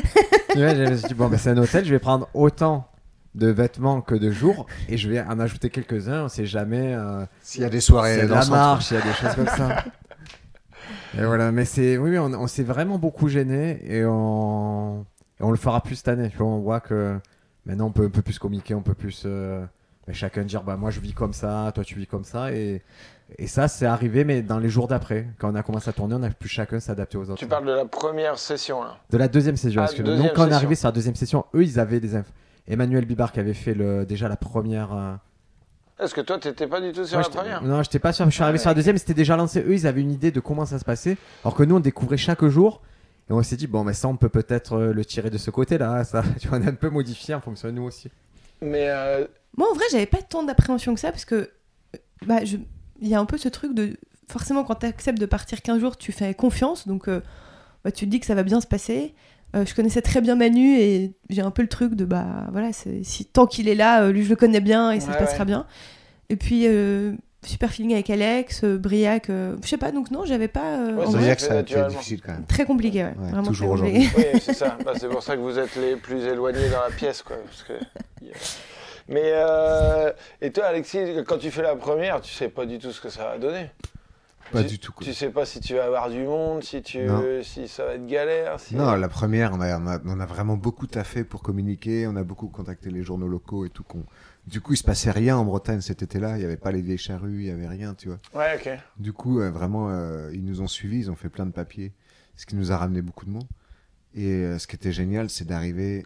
[0.52, 2.88] Tu vois, je me suis dit, bon, ben, c'est un hôtel, je vais prendre autant
[3.36, 6.24] de vêtements que de jours et je vais en ajouter quelques-uns.
[6.24, 6.92] On sait jamais.
[6.94, 9.46] euh, S'il y a des soirées dans la marche, il y a des choses comme
[9.46, 9.84] ça.
[11.18, 15.04] Et voilà, mais c'est, oui, on, on s'est vraiment beaucoup gêné et on,
[15.38, 16.30] et on le fera plus cette année.
[16.30, 17.18] Tu vois, on voit que
[17.66, 19.64] maintenant on peut un peu plus communiquer, on peut plus euh,
[20.08, 22.82] mais chacun dire, bah moi je vis comme ça, toi tu vis comme ça et,
[23.38, 26.14] et ça c'est arrivé, mais dans les jours d'après, quand on a commencé à tourner,
[26.14, 27.38] on a pu chacun s'adapter aux autres.
[27.38, 28.96] Tu parles de la première session là.
[29.10, 29.80] De la deuxième session.
[29.82, 31.78] Ah, parce que deuxième nous, quand on est arrivé sur la deuxième session, eux ils
[31.78, 32.32] avaient des infos.
[32.66, 35.18] Emmanuel Bibar qui avait fait le, déjà la première.
[36.02, 38.12] Est-ce que toi, t'étais pas du tout sur moi, la j'étais- première Non, j'étais pas
[38.12, 38.24] sûr.
[38.26, 39.60] Je suis arrivé sur la deuxième, c'était déjà lancé.
[39.60, 41.16] Eux, ils avaient une idée de comment ça se passait.
[41.44, 42.82] Alors que nous, on découvrait chaque jour.
[43.30, 45.50] Et on s'est dit, bon, mais ça, on peut peut-être euh, le tirer de ce
[45.50, 46.02] côté-là.
[46.04, 48.10] Ça, tu vois, on a un peu modifié en fonction de nous aussi.
[48.60, 52.44] Mais euh, Moi, en vrai, j'avais pas tant d'appréhension que ça parce que euh, bah,
[52.44, 52.56] je-
[53.00, 53.96] il y a un peu ce truc de
[54.28, 57.20] forcément quand tu acceptes de partir 15 jours, tu fais confiance, donc euh,
[57.84, 59.14] bah, tu te dis que ça va bien se passer.
[59.54, 62.70] Euh, je connaissais très bien Manu et j'ai un peu le truc de bah voilà,
[62.72, 65.18] si tant qu'il est là, euh, lui je le connais bien et ça Ouais, se
[65.18, 65.44] passera ouais.
[65.44, 65.66] bien.
[66.30, 67.12] Et puis euh,
[67.44, 70.78] super feeling avec Alex, euh, Briac, euh, je sais pas, donc non, j'avais pas.
[70.78, 72.46] euh, Ouais, en ça C'est vrai, vrai que ça a été difficile quand même.
[72.46, 74.08] très compliqué, ouais, Ouais, vraiment toujours compliqué.
[74.16, 74.78] oui, c'est ça.
[74.86, 77.36] Bah, c'est pour ça que vous êtes les plus éloignés dans la pièce, quoi.
[77.44, 77.84] parce que-
[79.08, 82.92] Mais euh, et toi, Alexis, quand tu fais la première, tu sais pas du tout
[82.92, 83.66] ce que ça va donner.
[84.52, 84.92] Pas tu, du tout.
[84.92, 85.04] quoi.
[85.04, 87.22] Tu sais pas si tu vas avoir du monde, si tu, Non.
[87.42, 88.60] si ça va être galère.
[88.60, 88.76] Si...
[88.76, 92.06] Non, la première, on a, on, a, on a vraiment beaucoup taffé pour communiquer.
[92.06, 93.84] On a beaucoup contacté les journaux locaux et tout.
[94.46, 96.36] Du coup, il se passait rien en Bretagne cet été-là.
[96.36, 98.18] Il n'y avait pas les vieilles charrues, il y avait rien, tu vois.
[98.34, 98.70] Ouais, ok.
[98.98, 101.92] Du coup, euh, vraiment, euh, ils nous ont suivis, ils ont fait plein de papiers,
[102.36, 103.46] ce qui nous a ramené beaucoup de monde.
[104.14, 106.04] Et euh, ce qui était génial, c'est d'arriver.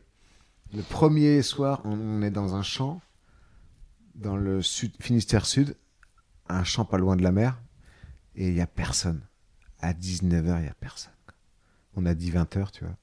[0.75, 3.01] Le premier soir, on, on est dans un champ,
[4.15, 5.75] dans le sud, Finistère Sud,
[6.49, 7.59] un champ pas loin de la mer,
[8.37, 9.23] et il n'y a personne.
[9.81, 11.13] À 19h, il n'y a personne.
[11.97, 12.97] On a dit 20h, tu vois.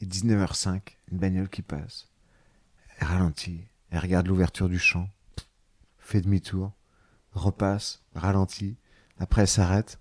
[0.00, 2.08] Et 19h05, une bagnole qui passe.
[2.98, 5.08] Elle ralentit, elle regarde l'ouverture du champ,
[5.98, 6.72] fait demi-tour,
[7.32, 8.76] repasse, ralentit,
[9.18, 9.98] après elle s'arrête,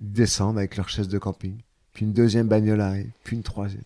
[0.00, 1.60] ils descendent avec leur chaise de camping,
[1.92, 3.84] puis une deuxième bagnole arrive, puis une troisième.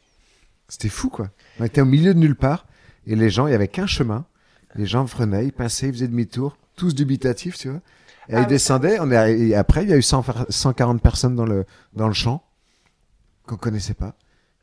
[0.69, 1.31] C'était fou quoi.
[1.61, 2.67] On était au milieu de nulle part,
[3.07, 4.27] et les gens, il y avait qu'un chemin,
[4.75, 7.81] les gens freinaient, ils passaient, ils faisaient demi-tour, tous dubitatifs, tu vois.
[8.29, 11.35] Et Ah, on est, arri- et après il y a eu 100 fer- 140 personnes
[11.35, 11.65] dans le,
[11.95, 12.43] dans le champ,
[13.47, 14.15] qu'on connaissait pas,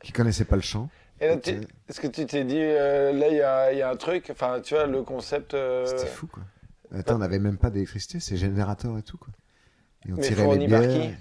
[0.02, 0.88] qui connaissaient pas le champ.
[1.20, 3.82] Et là, tu- est-ce que tu t'es dit, euh, là, il y a, il y
[3.82, 5.54] a un truc, enfin, tu vois, le concept.
[5.54, 6.42] euh, C'était fou, quoi.
[6.94, 9.32] Attends, on n'avait même pas d'électricité, c'est générateur et tout, quoi.
[10.06, 10.92] Et on Mais tirait fourni les par bières.
[11.10, 11.14] qui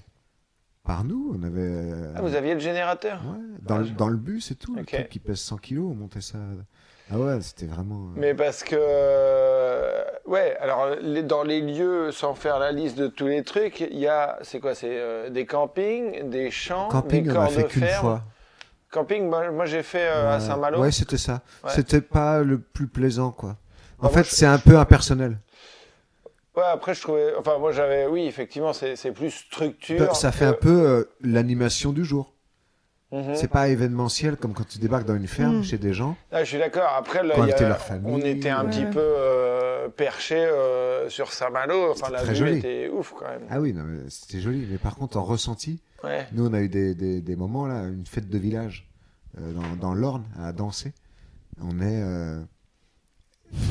[0.84, 1.62] Par nous, on avait.
[1.62, 4.86] euh, Ah, vous aviez le générateur ouais, dans, le, dans le bus et tout, le
[4.86, 6.38] truc qui pèse 100 kilos, on montait ça.
[7.10, 8.08] Ah ouais, c'était vraiment.
[8.10, 9.45] euh, Mais parce que, euh,
[10.26, 13.98] ouais, alors les- dans les lieux, sans faire la liste de tous les trucs, il
[14.00, 17.52] y a, c'est quoi, c'est euh, des campings, des champs, Camping, des on a corps
[17.52, 18.02] fait de qu'une ferme.
[18.02, 18.22] fois.
[18.92, 20.40] Camping, moi, moi, j'ai fait euh, à.
[20.40, 20.80] Saint-Malo.
[20.80, 21.42] Ouais, c'était ça.
[21.64, 21.72] Ouais.
[21.74, 23.50] C'était pas le plus plaisant, quoi.
[23.50, 23.58] En Bah,
[24.04, 25.38] moi, fait, c'est un peu impersonnel.
[26.56, 30.16] Ouais, après, je trouvais, enfin, moi, j'avais, oui, effectivement, c'est c'est plus structure.
[30.16, 32.32] Ça fait que- un peu euh, l'animation du jour.
[33.24, 33.36] Mhm.
[33.36, 35.64] C'est pas événementiel comme quand tu débarques dans une ferme Mm.
[35.64, 36.18] chez des gens.
[36.32, 36.90] Ah, je suis d'accord.
[36.98, 38.12] Après, là, Pour il y a- inviter leur famille.
[38.14, 38.70] on était un Ouais.
[38.72, 41.92] petit peu euh, perché euh, sur Saint-Malo.
[41.92, 42.58] Enfin, C'était la très vue joli.
[42.58, 43.44] était ouf quand même.
[43.50, 43.76] Ah oui,
[44.10, 44.68] c'était joli.
[44.70, 46.28] Mais par contre, en ressenti, Ouais.
[46.34, 48.88] Nous, on a eu des, des, des moments, là, une fête de village
[49.40, 50.94] euh, dans, dans l'Orne à danser.
[51.62, 52.04] On est.
[52.04, 52.40] euh,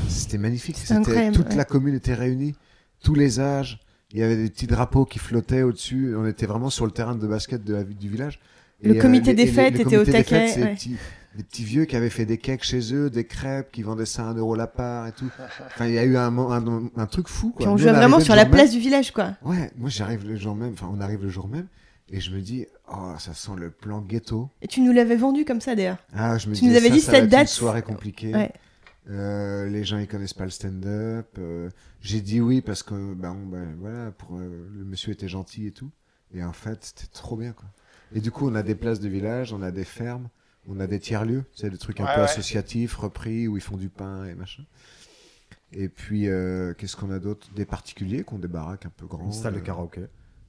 [0.09, 0.77] C'était magnifique.
[0.77, 1.55] C'était Toute ouais.
[1.55, 2.55] la commune était réunie,
[3.03, 3.79] tous les âges.
[4.11, 6.15] Il y avait des petits drapeaux qui flottaient au-dessus.
[6.17, 8.39] On était vraiment sur le terrain de basket de la, du village.
[8.83, 10.73] Le comité des fêtes était au taquet, fêtes, ouais.
[10.75, 10.97] petits-
[11.35, 14.23] des petits vieux qui avaient fait des cakes chez eux, des crêpes, qui vendaient ça
[14.23, 15.29] à un euro la part et tout.
[15.67, 17.49] Enfin, il y a eu un, mo- un, un truc fou.
[17.51, 17.57] Quoi.
[17.65, 18.51] Puis on jouait vraiment sur la même.
[18.53, 19.35] place du village, quoi.
[19.43, 21.67] Ouais, moi j'arrive le jour même, enfin on arrive le jour même,
[22.09, 24.49] et je me dis, oh, ça sent le plan ghetto.
[24.61, 25.97] Et tu nous l'avais vendu comme ça, d'ailleurs.
[26.15, 27.81] Ah, je me Tu dis, nous avais ça, dit ça va cette être une soirée
[27.81, 28.33] compliquée.
[28.33, 28.51] Ouais.
[29.09, 31.27] Euh, les gens ils connaissent pas le stand-up.
[31.37, 31.69] euh,
[32.01, 33.35] J'ai dit oui parce que bah,
[33.79, 35.91] voilà, pour euh, le monsieur était gentil et tout.
[36.33, 37.65] Et en fait, c'était trop bien quoi.
[38.15, 40.29] Et du coup, on a des places de village, on a des fermes,
[40.67, 42.25] on a des tiers-lieux, c'est des trucs un Ouais, peu ouais.
[42.25, 44.63] associatifs, repris où ils font du pain et machin.
[45.73, 47.47] Et puis, euh, qu'est-ce qu'on a d'autre?
[47.55, 49.25] Des particuliers qui ont des baraques un peu grandes.
[49.25, 50.05] Une salle de karaoké.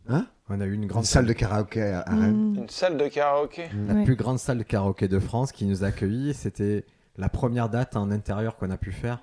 [0.09, 0.27] Hein?
[0.49, 2.53] On a eu une Une grande salle de karaoké à, à Rennes.
[2.53, 2.57] Mm.
[2.59, 3.69] Une salle de karaoké.
[3.89, 4.05] La Ouais.
[4.05, 6.33] plus grande salle de karaoké de France qui nous a accueillis.
[6.35, 6.85] C'était
[7.17, 9.21] la première date en intérieur qu'on a pu faire.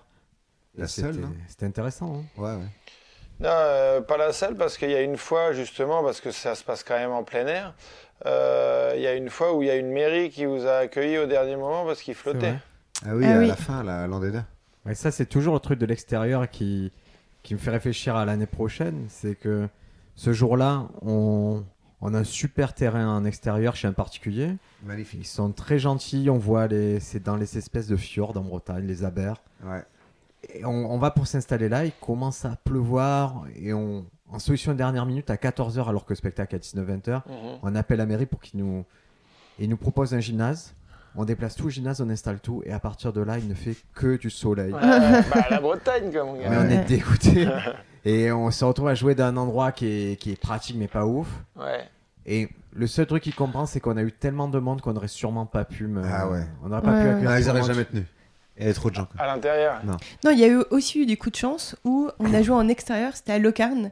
[0.75, 2.15] La seule, C'était intéressant.
[2.37, 2.41] hein.
[2.41, 2.67] Ouais, ouais.
[3.39, 6.55] Non, euh, pas la salle, parce qu'il y a une fois, justement, parce que ça
[6.55, 7.73] se passe quand même en plein air,
[8.25, 10.75] euh, il y a une fois où il y a une mairie qui vous a
[10.77, 12.55] accueilli au dernier moment parce qu'il flottait.
[13.05, 13.47] Ah oui, Ah à oui.
[13.47, 14.45] la fin, là, à Landéda.
[14.85, 16.91] Ouais, ça, c'est toujours le truc de l'extérieur qui,
[17.41, 19.05] qui me fait réfléchir à l'année prochaine.
[19.09, 19.67] C'est que
[20.15, 21.63] ce jour-là, on,
[22.01, 24.51] on a un super terrain en extérieur chez un particulier.
[24.83, 25.25] Ils Magnifique.
[25.25, 26.29] sont très gentils.
[26.29, 29.37] On voit les, c'est dans les espèces de fjords en Bretagne, les abers.
[29.65, 29.83] Ouais.
[30.53, 31.85] Et on, on va pour s'installer là.
[31.85, 36.11] Il commence à pleuvoir et on, en solution de dernière minute à 14h alors que
[36.11, 37.59] le spectacle est à 19-20h, Mhm.
[37.61, 38.83] on appelle la mairie pour qu'ils nous,
[39.59, 40.75] ils nous proposent un gymnase.
[41.15, 43.53] On déplace tout le gymnase, on installe tout et à partir de là, il ne
[43.53, 44.73] fait que du soleil.
[44.73, 46.49] Ouais, bah, la Bretagne, quoi, mon gars.
[46.49, 47.47] Mais on est dégoûté.
[48.05, 50.87] et on se retrouve à jouer dans un endroit qui est, qui est pratique mais
[50.87, 51.27] pas ouf.
[51.55, 51.87] Ouais.
[52.25, 55.07] Et le seul truc qu'il comprend, c'est qu'on a eu tellement de monde qu'on n'aurait
[55.07, 55.85] sûrement pas pu.
[55.85, 56.01] Me...
[56.03, 56.45] Ah ouais.
[56.63, 57.09] On n'aurait pas Ouais, pu ouais.
[57.11, 57.67] accueillir Non, ils tout le auraient monde.
[57.69, 58.05] jamais tenu.
[58.57, 59.05] Il y avait trop de gens.
[59.05, 59.19] quoi.
[59.21, 59.81] À l'intérieur.
[59.85, 62.55] Non, il y a eu aussi eu des coups de chance où on a joué
[62.55, 63.89] en extérieur, c'était à Locarno,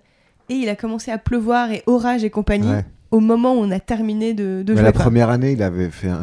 [0.49, 2.85] et il a commencé à pleuvoir et orage et compagnie Ouais.
[3.11, 4.85] Au moment où on a terminé de, de Mais jouer.
[4.85, 6.15] la première année, il avait fait un,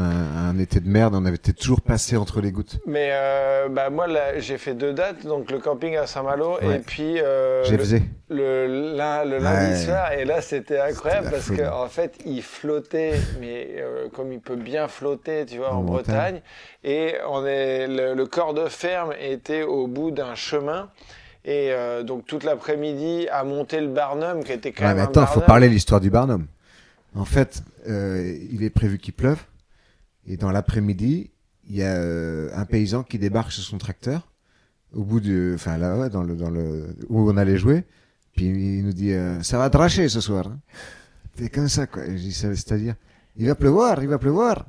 [0.48, 2.78] un été de merde, on avait été toujours passé entre les gouttes.
[2.86, 6.76] Mais euh, bah, moi, là, j'ai fait deux dates, donc le camping à Saint-Malo Ouais.
[6.76, 9.76] et puis euh, J'ai le, le, le lundi Ouais.
[9.76, 10.12] soir.
[10.12, 14.88] Et là, c'était incroyable parce qu'en fait, il flottait, mais euh, comme il peut bien
[14.88, 16.14] flotter, tu vois, En en, Bretagne.
[16.14, 16.40] Bretagne.
[16.84, 20.88] Et on est, le, le corps de ferme était au bout d'un chemin.
[21.44, 25.02] Et euh, donc toute l'après-midi à monter le Barnum qui était quand Ouais, même mais
[25.04, 26.46] attends, il faut parler de l'histoire du Barnum.
[27.18, 29.42] En fait, euh, il est prévu qu'il pleuve.
[30.26, 31.30] Et dans l'après-midi,
[31.68, 34.30] il y a euh, un paysan qui débarque sur son tracteur,
[34.92, 37.84] au bout du, enfin là, ouais, dans le, dans le, où on allait jouer.
[38.36, 40.46] Puis il nous dit, euh, ça va dracher ce soir.
[40.46, 40.60] hein.
[41.34, 42.02] C'est comme ça, quoi.
[42.30, 42.94] C'est-à-dire,
[43.36, 44.66] il va pleuvoir, il va pleuvoir.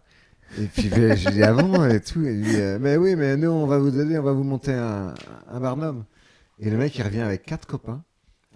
[0.57, 2.25] Et puis ben, je dis, ah bon, et tout.
[2.25, 4.73] Et il euh, mais oui, mais nous, on va vous donner, on va vous monter
[4.73, 5.13] un,
[5.51, 6.03] un Barnum.
[6.57, 8.03] Et le mec, il revient avec quatre copains,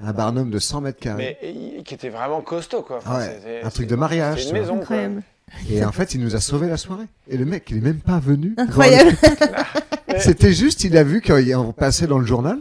[0.01, 1.37] un Barnum de 100 mètres carrés.
[1.41, 2.97] Mais qui était vraiment costaud quoi.
[2.97, 4.59] Enfin, Ouais, c'était- un truc de mariage, tu une vois.
[4.59, 4.81] maison quoi.
[4.83, 5.23] Incroyable.
[5.69, 7.05] Et en fait, il nous a sauvé la soirée.
[7.27, 8.55] Et le mec, il est même pas venu.
[8.57, 9.11] Incroyable.
[10.19, 12.59] C'était juste, il a vu qu'on passait dans le journal.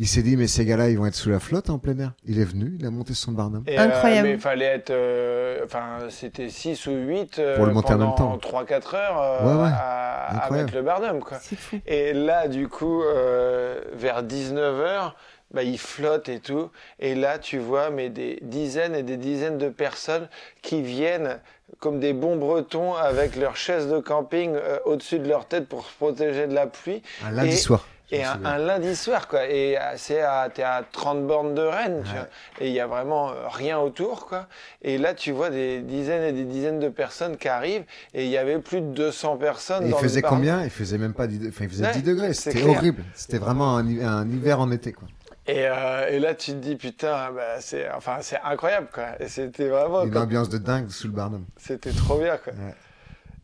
[0.00, 2.12] Il s'est dit, mais ces gars-là, ils vont être sous la flotte en plein air.
[2.24, 3.64] Il est venu, il a monté son Barnum.
[3.66, 4.28] Et, Incroyable.
[4.28, 4.90] mais il fallait être.
[4.90, 8.38] euh, Enfin, c'était 6 ou 8 Pour le monter en même temps.
[8.38, 9.70] 3-4 heures euh, Ouais, ouais.
[9.74, 10.66] À, à Incroyable.
[10.66, 11.20] mettre le Barnum.
[11.20, 11.38] Quoi.
[11.42, 11.80] C'est fou.
[11.84, 15.14] Et là, du coup, euh, vers 19h,
[15.52, 16.70] bah, il flotte et tout.
[17.00, 20.28] Et là, tu vois mais des dizaines et des dizaines de personnes
[20.62, 21.38] qui viennent
[21.80, 25.84] comme des bons bretons avec leurs chaises de camping euh, au-dessus de leur tête pour
[25.86, 27.02] se protéger de la pluie.
[27.24, 27.86] Un lundi Et- soir.
[28.10, 29.46] Et un, lundi soir, quoi.
[29.50, 32.26] Et euh, c'est à, t'es à 30 bornes de Rennes, tu vois.
[32.58, 34.46] Et il y a vraiment euh, rien autour, quoi.
[34.80, 37.84] Et là, tu vois des dizaines et des dizaines de personnes qui arrivent.
[38.14, 40.64] Et il y avait plus de 200 personnes Et il faisait le combien?
[40.64, 42.32] Il faisait même pas 10, enfin, il faisait Ouais, 10 degrés.
[42.32, 43.04] C'était horrible.
[43.14, 45.06] C'était vraiment un hiver en été, quoi.
[45.48, 49.06] Et, euh, et là, tu te dis, putain, bah, c'est, enfin, incroyable, quoi.
[49.18, 51.44] Et c'était vraiment, Une comme- ambiance de dingue sous le Barnum.
[51.56, 52.52] c'était trop bien, quoi.
[52.52, 52.74] Ouais.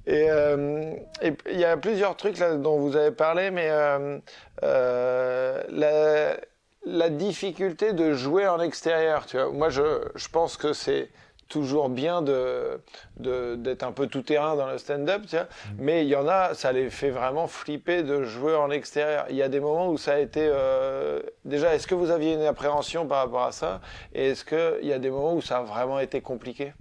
[0.06, 5.62] Et euh, et il y a plusieurs trucs là dont vous avez parlé, mais euh,
[5.70, 6.36] la,
[6.84, 9.50] la difficulté de jouer en extérieur, tu vois.
[9.50, 9.82] Moi, je,
[10.14, 11.08] je pense que c'est
[11.54, 12.80] toujours bien de
[13.16, 15.46] d'être un peu tout terrain dans le stand-up, tu vois.
[15.78, 19.26] Mais il y en a, ça les fait vraiment flipper de jouer en extérieur.
[19.30, 21.72] Il y a des moments où ça a été euh, déjà.
[21.72, 23.80] Est-ce que vous aviez une appréhension par rapport à ça?
[24.12, 26.72] Et est-ce qu'il y a des moments où ça a vraiment été compliqué?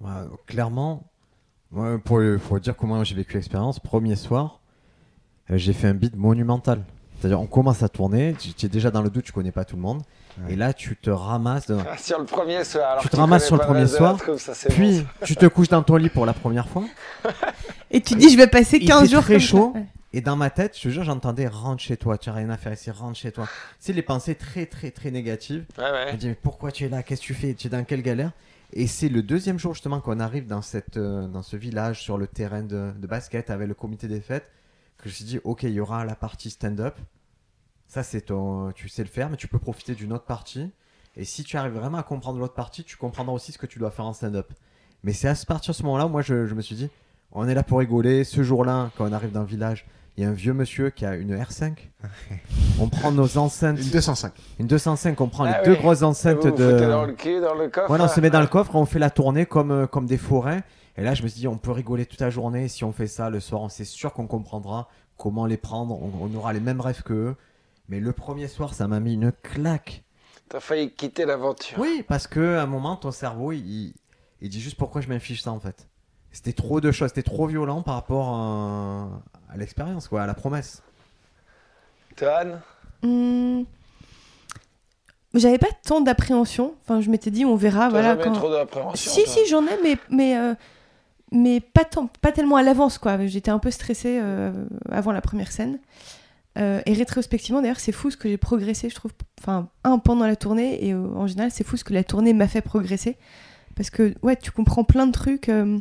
[0.00, 0.10] Ouais,
[0.46, 1.04] clairement,
[1.70, 4.60] moi, pour, pour dire comment j'ai vécu l'expérience, premier soir,
[5.50, 6.82] euh, j'ai fait un beat monumental.
[7.18, 9.76] C'est-à-dire, on commence à tourner, tu es déjà dans le doute, tu connais pas tout
[9.76, 10.02] le monde,
[10.38, 10.52] Ouais.
[10.52, 11.66] et là, tu te ramasses.
[11.98, 12.90] Sur le premier soir.
[12.90, 15.46] alors Tu te ramasses sur le premier soir, troupe, ça, c'est bon, Puis, tu te
[15.46, 16.84] couches dans ton lit pour la première fois,
[17.90, 19.46] Et tu dis, je vais passer Il 15 fait jours très ça.
[19.46, 19.74] chaud.
[20.12, 22.56] Et dans ma tête, je te jure, j'entendais rentre chez toi, tu n'as rien à
[22.56, 23.46] faire ici, rentre chez toi.
[23.78, 25.64] C'est les pensées très, très, très négatives.
[25.78, 26.06] Ouais, ouais.
[26.08, 27.02] Je me dis, mais pourquoi tu es là?
[27.02, 27.54] Qu'est-ce que tu fais?
[27.54, 28.30] Tu es dans quelle galère?
[28.72, 32.18] Et c'est le deuxième jour justement qu'on arrive dans, cette, euh, dans ce village sur
[32.18, 34.46] le terrain de, de basket avec le comité des fêtes
[34.98, 36.94] que je me suis dit, ok, il y aura la partie stand-up.
[37.88, 40.70] Ça, c'est ton, tu sais le faire, mais tu peux profiter d'une autre partie.
[41.16, 43.78] Et si tu arrives vraiment à comprendre l'autre partie, tu comprendras aussi ce que tu
[43.78, 44.50] dois faire en stand-up.
[45.04, 46.90] Mais c'est à partir de ce moment-là, moi, je, je me suis dit,
[47.32, 48.24] on est là pour rigoler.
[48.24, 51.06] Ce jour-là, quand on arrive dans le village, il y a un vieux monsieur qui
[51.06, 51.74] a une R5.
[52.80, 54.32] on prend nos enceintes, Une 205.
[54.58, 55.78] une 205, on prend Ah les deux oui.
[55.78, 56.80] grosses enceintes vous de.
[56.80, 57.86] dans le cul, dans le coffre.
[57.88, 58.50] Voilà, on se met dans le Ah.
[58.50, 60.64] coffre, on fait la tournée comme, euh, comme des forêts.
[60.96, 62.68] Et là, je me suis dit, on peut rigoler toute la journée.
[62.68, 65.94] Si on fait ça le soir, on sait sûr qu'on comprendra comment les prendre.
[66.02, 67.36] On, on aura les mêmes rêves que eux.
[67.88, 70.02] Mais le premier soir, ça m'a mis une claque.
[70.48, 71.78] T'as failli quitter l'aventure.
[71.78, 73.94] Oui, parce que à un moment, ton cerveau, il,
[74.40, 75.88] il dit juste pourquoi je m'inflige ça en fait.
[76.32, 79.08] C'était trop de choses, c'était trop violent par rapport à,
[79.48, 80.82] à l'expérience, quoi, à la promesse.
[82.16, 82.60] Tohan
[83.02, 83.62] Hmm.
[85.34, 86.74] J'avais pas tant d'appréhension.
[86.82, 87.84] Enfin, je m'étais dit, on verra.
[87.84, 88.32] T'as voilà, jamais quand...
[88.32, 90.54] trop d'appréhension Si, toi si, j'en ai, mais, mais, euh,
[91.30, 93.24] mais pas, tant, pas tellement à l'avance, quoi.
[93.26, 94.52] J'étais un peu stressée euh,
[94.90, 95.78] avant la première scène.
[96.56, 99.12] Euh, et rétrospectivement, d'ailleurs, c'est fou ce que j'ai progressé, je trouve.
[99.40, 102.32] Enfin, un, pendant la tournée, et euh, en général, c'est fou ce que la tournée
[102.32, 103.16] m'a fait progresser.
[103.74, 105.48] Parce que, ouais, tu comprends plein de trucs.
[105.48, 105.78] euh,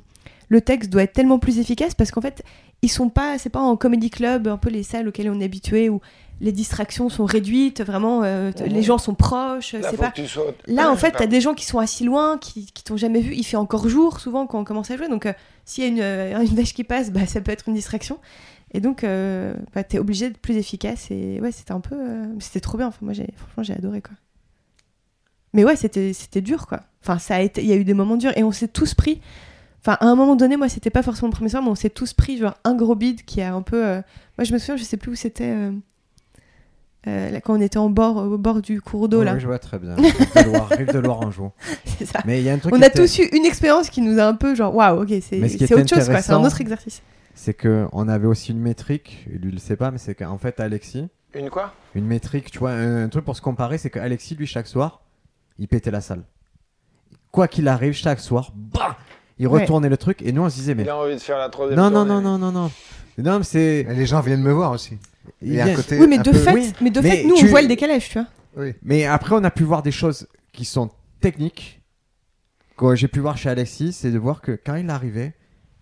[0.48, 2.44] le texte doit être tellement plus efficace parce qu'en fait,
[2.84, 5.46] ils sont pas, c'est pas en comédie club, un peu les salles auxquelles on est
[5.46, 6.02] habitué où
[6.40, 9.74] les distractions sont réduites, vraiment, les gens sont proches.
[9.74, 10.14] Là, c'est pas.
[10.28, 10.54] sois...
[10.68, 13.34] Là, en fait, t'as des gens qui sont assis loin, qui, qui t'ont jamais vu.
[13.34, 15.08] Il fait encore jour, souvent, quand on commence à jouer.
[15.08, 15.28] Donc,
[15.64, 18.20] s'il y a une, une vache qui passe, bah, ça peut être une distraction.
[18.76, 21.10] Et donc, euh, bah, t'es obligé d'être plus efficace.
[21.12, 21.96] Et ouais, c'était un peu.
[21.98, 22.88] euh, C'était trop bien.
[22.88, 24.16] Enfin, moi, j'ai, franchement, j'ai adoré, quoi.
[25.54, 26.82] Mais ouais, c'était, c'était dur, quoi.
[27.02, 28.38] Enfin, ça a été, il y a eu des moments durs.
[28.38, 29.22] Et on s'est tous pris.
[29.82, 31.90] Enfin, à un moment donné, moi, c'était pas forcément le premier soir, mais on s'est
[31.90, 33.86] tous pris, genre, un gros bide qui a un peu.
[33.86, 34.02] euh,
[34.38, 35.56] Moi, je me souviens, je sais plus où c'était.
[37.08, 39.36] euh, là, quand on était en bord, au bord du cours d'eau, Oui, là.
[39.36, 39.96] oui, je vois très bien.
[39.96, 41.52] Rive de Loire, jour.
[42.26, 44.18] Mais il y a un truc On a était- tous eu une expérience qui nous
[44.20, 47.02] a un peu genre waouh, ok, c'est ce autre chose quoi, c'est un autre exercice.
[47.36, 50.38] C'est que on avait aussi une métrique, lui il le sait pas, mais c'est qu'en
[50.40, 51.74] fait Alexis, Une quoi?
[51.94, 55.02] Une métrique, tu vois, un, un truc pour se comparer, c'est qu'Alexis, lui, chaque soir,
[55.60, 56.24] il pétait la salle.
[57.32, 58.98] Quoi qu'il arrive, chaque soir, bah,
[59.38, 59.62] il Ouais.
[59.62, 61.50] retournait le truc, et nous on se disait, mais Il a envie de faire la
[61.50, 62.24] troisième non, non, tournée.
[62.24, 62.72] non, non, non,
[63.18, 64.98] non, non, c'est, les gens viennent me voir aussi.
[65.42, 66.74] il Et à vient- côté, Oui, mais un de peu- fait, oui.
[66.82, 68.28] mais de Mais fait, nous tu- on voit le décalage, tu vois.
[68.58, 68.74] Oui.
[68.84, 71.82] Mais après, on a pu voir des choses qui sont techniques.
[72.78, 75.34] Que j'ai pu voir chez Alexis, c'est de voir que quand il arrivait,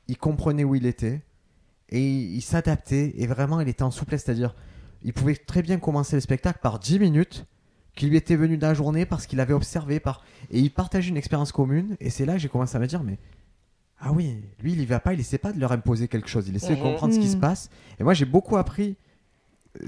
[0.08, 1.22] il comprenait où il était
[1.94, 4.24] et il, il s'adaptait et vraiment il était en souplesse.
[4.26, 4.54] C'est-à-dire,
[5.04, 7.46] il pouvait très bien commencer le spectacle par 10 minutes
[7.96, 11.10] qui lui était venu de la journée parce qu'il avait observé par et il partageait
[11.10, 11.96] une expérience commune.
[12.02, 13.20] Et c'est là que j'ai commencé à me dire, mais
[14.00, 16.48] ah oui, lui il y va pas, il essaie pas de leur imposer quelque chose,
[16.50, 16.82] il essaie de Mhm.
[16.82, 17.42] comprendre ce qui se Mhm.
[17.42, 17.70] passe.
[18.00, 18.98] Et moi j'ai beaucoup appris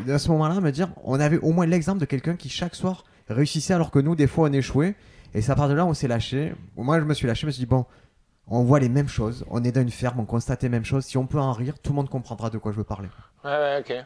[0.07, 2.49] euh, à ce moment-là à me dire, on avait au moins l'exemple de quelqu'un qui
[2.49, 4.95] chaque soir réussissait alors que nous des fois on échouait.
[5.33, 6.53] Et c'est à partir de là on s'est lâché.
[6.77, 7.85] Moi je me suis lâché, je me suis dit bon,
[8.47, 11.05] on voit les mêmes choses, on est dans une ferme, on constate les mêmes choses.
[11.05, 13.09] Si on peut en rire, tout le monde comprendra de quoi je veux parler.
[13.43, 14.05] Ouais, ouais, ok.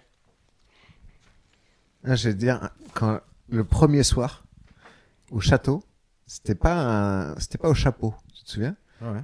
[2.05, 4.43] Ah, Je dire, quand le premier soir
[5.31, 5.83] au château,
[6.25, 6.75] c'était pas
[7.31, 7.35] un...
[7.39, 8.75] c'était pas au chapeau, tu te souviens?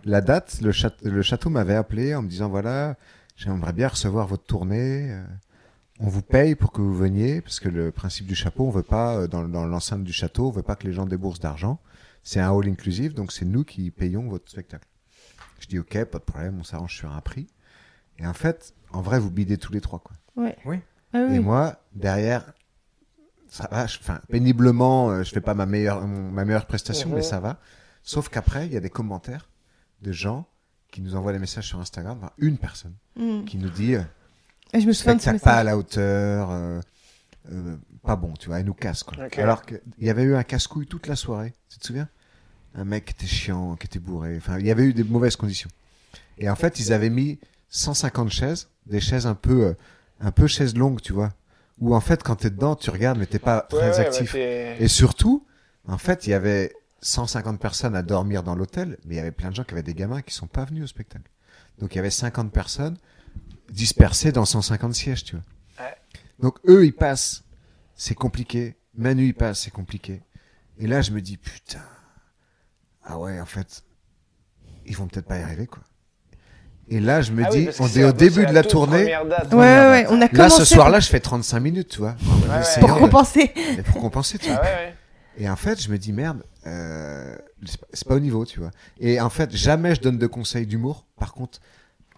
[0.06, 2.96] La date, le, châte- le château m'avait appelé en me disant voilà,
[3.36, 5.12] j'aimerais bien recevoir votre tournée.
[5.12, 5.24] euh,
[6.00, 8.84] On vous paye pour que vous veniez, parce que le principe du chapeau, on veut
[8.84, 11.80] pas, euh, dans, dans l'enceinte du château, on veut pas que les gens déboursent d'argent.
[12.24, 14.88] C'est un all inclusive, donc c'est nous qui payons votre spectacle.
[15.60, 17.48] Je dis ok, pas de problème, on s'arrange sur un prix.
[18.20, 20.16] Et en fait, en vrai, vous bidez tous les trois, quoi.
[20.36, 20.58] Ouais.
[20.66, 20.80] Oui.
[21.14, 22.54] Ah Et moi, derrière,
[23.50, 27.10] ça va, je- enfin, péniblement, euh, je fais pas ma meilleure, mon- ma meilleure prestation,
[27.10, 27.16] Mhm.
[27.16, 27.60] mais ça va.
[28.04, 29.50] Sauf qu'après, il y a des commentaires
[30.02, 30.48] de gens
[30.92, 33.46] qui nous envoient des messages sur Instagram, enfin, une personne, Mm.
[33.46, 34.02] qui nous dit, euh,
[34.74, 36.82] Et je me souviens de pas à la hauteur, euh,
[37.52, 39.18] euh, pas bon, tu vois, elle nous casse, quoi.
[39.38, 42.10] Alors qu'il y avait eu un casse-couille toute la soirée, tu te souviens?
[42.76, 45.36] Un mec qui était chiant, qui était bourré, enfin, il y avait eu des mauvaises
[45.36, 45.70] conditions.
[46.38, 49.74] Et en fait, ils avaient mis 150 chaises, des chaises un peu, euh,
[50.20, 51.34] un peu chaises longues, tu vois.
[51.80, 54.36] Où en fait, quand t'es dedans, tu regardes, mais t'es pas très ouais, actif.
[54.36, 55.46] Et surtout,
[55.88, 59.32] en fait, il y avait 150 personnes à dormir dans l'hôtel, mais il y avait
[59.32, 61.30] plein de gens qui avaient des gamins qui sont pas venus au spectacle.
[61.80, 62.98] Donc il y avait 50 personnes
[63.70, 65.46] dispersées dans 150 sièges, tu vois.
[66.40, 67.44] Donc eux, ils passent,
[67.96, 68.76] c'est compliqué.
[68.98, 70.22] Manu, il passe, c'est compliqué.
[70.80, 71.84] Et là, je me dis, putain,
[73.06, 73.84] ah ouais, en fait,
[74.86, 75.84] ils vont peut-être pas y arriver, quoi.
[76.88, 79.06] Et là, je me Ah oui, dis, que on est au début de la tournée.
[79.06, 79.52] date.
[79.54, 82.16] Ouais, ouais, ouais, on a Là, commencé ce soir-là, je fais 35 minutes, tu vois.
[82.22, 82.80] Mode, Ouais, ouais.
[82.80, 83.52] pour de- compenser.
[83.56, 84.60] mais pour compenser, tu vois.
[84.62, 84.96] Ah ouais, ouais.
[85.38, 87.36] Et en fait, je me dis merde, euh,
[87.94, 88.70] c'est pas- au niveau, tu vois.
[89.00, 91.06] Et en fait, jamais je donne de conseils d'humour.
[91.18, 91.60] Par contre,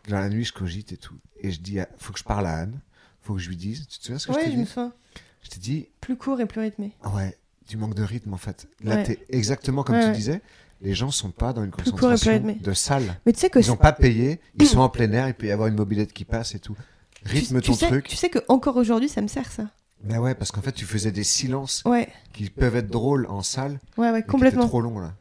[0.09, 1.15] dans la nuit, je cogite et tout.
[1.39, 2.79] Et je dis, ah, faut que je parle à Anne.
[3.21, 3.87] Faut que je lui dise.
[3.87, 4.91] Tu te souviens ce que je Ouais, t'ai je me dit souviens.
[5.43, 6.93] Je t'ai dit, Plus court et plus rythmé.
[7.15, 8.67] ouais, tu manques de rythme en fait.
[8.83, 9.03] Là, Ouais.
[9.03, 10.13] t'es exactement comme Ouais, tu ouais.
[10.15, 10.41] disais.
[10.81, 13.15] Les gens sont pas dans une et concentration de salle.
[13.25, 15.47] Mais tu sais que Ils n'ont pas payé, ils sont en plein air, il peut
[15.47, 16.75] y avoir une mobilette qui passe et tout.
[17.25, 18.07] Rythme tu ton sais, truc.
[18.07, 19.63] Tu sais que encore aujourd'hui, ça me sert ça.
[20.03, 23.41] Bah ouais, parce qu'en fait, tu faisais des silences Ouais, qui peuvent être drôles en
[23.41, 24.67] salle, ouais, ouais, complètement.
[24.67, 25.13] trop longs là.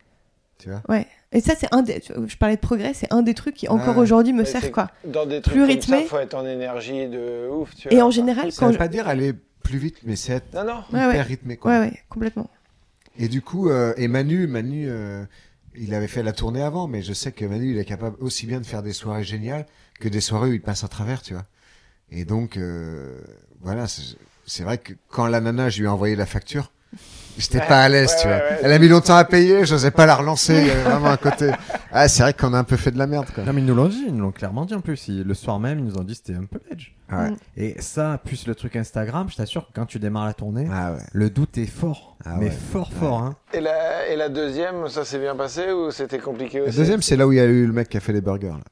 [0.59, 0.83] Tu vois?
[0.89, 1.07] Ouais.
[1.33, 2.03] Et ça, c'est un des.
[2.27, 4.91] Je parlais de progrès, c'est un des trucs qui encore aujourd'hui me sert quoi.
[5.07, 6.03] Dans des trucs Plus comme rythmé.
[6.03, 7.75] ça, faut être en énergie de ouf.
[7.75, 8.05] Tu Et vois.
[8.05, 8.79] en général, Ça quand veut je...
[8.79, 10.75] pas dire aller plus vite, mais c'est être Non, non.
[10.93, 11.23] Ouais, hyper ouais.
[11.23, 11.73] rythmé quoi.
[11.73, 12.49] Ouais, ouais, complètement.
[13.19, 15.25] Et du coup, euh, et Manu, Manu, euh,
[15.79, 18.47] il avait fait la tournée avant, mais je sais que Manu, il est capable aussi
[18.47, 19.67] bien de faire des soirées géniales
[20.01, 21.47] que des soirées où il passe à travers, tu vois.
[22.11, 23.21] Et donc, euh,
[23.61, 23.87] voilà,
[24.47, 26.73] c'est vrai que quand la nana, je lui ai envoyé la facture,
[27.39, 28.37] j'étais Ouais, pas à l'aise, ouais, tu vois.
[28.37, 28.59] ouais.
[28.63, 31.17] Elle a mis longtemps à payer, j'osais pas la relancer, il y avait vraiment un
[31.17, 31.51] côté.
[31.93, 33.45] Ah, c'est vrai qu'on a un peu fait de la merde, quoi.
[33.45, 35.09] Non, mais ils nous l'ont dit, ils nous l'ont clairement dit en plus.
[35.09, 36.89] Ils- le soir même, ils nous ont dit que c'était un peu edge.
[37.11, 37.31] Ouais.
[37.31, 37.37] Mm.
[37.57, 40.93] Et ça, plus le truc Instagram, je t'assure que quand tu démarres la tournée, Ah
[40.93, 40.99] ouais.
[41.13, 42.17] le doute est fort.
[42.25, 42.51] Ah mais ouais.
[42.73, 43.19] fort, fort.
[43.23, 43.37] Hein.
[43.55, 46.77] Et la, et la deuxième, ça s'est bien passé ou c'était compliqué La aussi?
[46.79, 48.49] deuxième, c'est là où il y a eu le mec qui a fait les burgers,
[48.49, 48.65] là.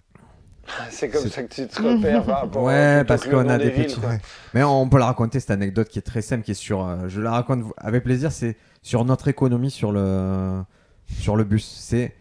[0.90, 3.86] C'est comme ça que tu te repères par rapport Ouais, parce qu'on a des villes,
[3.86, 4.00] petits-.
[4.00, 4.20] Ouais.
[4.54, 6.86] Mais on peut la raconter, cette anecdote qui est très simple, qui est sur.
[6.86, 10.62] euh, je la raconte avec plaisir, c'est sur notre économie sur le,
[11.06, 11.64] sur le bus.
[11.80, 12.14] C'est.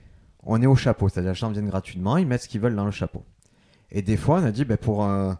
[0.45, 2.85] On est au chapeau, c'est-à-dire les gens viennent gratuitement, ils mettent ce qu'ils veulent dans
[2.85, 3.23] le chapeau.
[3.91, 5.31] Et des fois, on a dit, ben, pour, euh,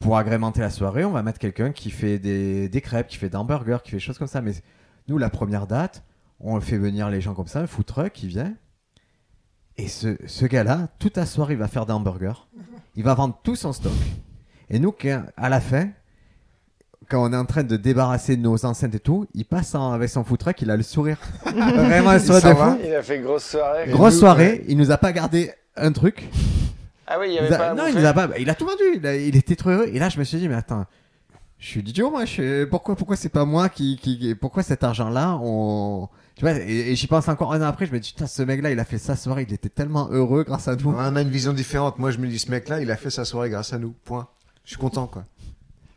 [0.00, 3.28] pour agrémenter la soirée, on va mettre quelqu'un qui fait des, des crêpes, qui fait
[3.28, 4.40] des hamburgers, qui fait des choses comme ça.
[4.40, 4.52] Mais
[5.06, 6.02] nous, la première date,
[6.40, 8.54] on fait venir les gens comme ça, un food truck qui vient.
[9.76, 12.46] Et ce, ce gars-là, toute la soirée, il va faire des hamburgers.
[12.96, 13.92] Il va vendre tout son stock.
[14.70, 14.94] Et nous,
[15.36, 15.88] à la fin,
[17.08, 20.08] quand on est en train de débarrasser nos enceintes et tout, il passe en- avec
[20.08, 21.18] son food truck, il a le sourire.
[21.44, 22.78] Vraiment un sourire de fou.
[22.84, 23.88] Il a fait grosse soirée.
[23.88, 24.64] Et Grosse nous, soirée, ouais.
[24.68, 26.28] il nous a pas gardé un truc.
[27.06, 28.28] Ah oui, il y Il avait nous a- pas non, il nous a pas.
[28.38, 28.82] Il a tout vendu.
[28.96, 29.88] Il, a- il était trop heureux.
[29.92, 30.86] Et là, je me suis dit, mais attends,
[31.58, 32.24] je suis idiot, moi.
[32.24, 36.52] Je, pourquoi, pourquoi c'est pas moi qui, qui, qui- pourquoi cet argent-là, on, tu vois,
[36.56, 37.86] et, et j'y pense encore un an après.
[37.86, 40.44] Je me dis, putain, ce mec-là, il a fait sa soirée, il était tellement heureux
[40.44, 40.94] grâce à nous.
[40.96, 41.98] On a une vision différente.
[41.98, 43.94] Moi, je me dis, ce mec-là, il a fait sa soirée grâce à nous.
[44.04, 44.26] Point.
[44.64, 45.24] Je suis content, quoi.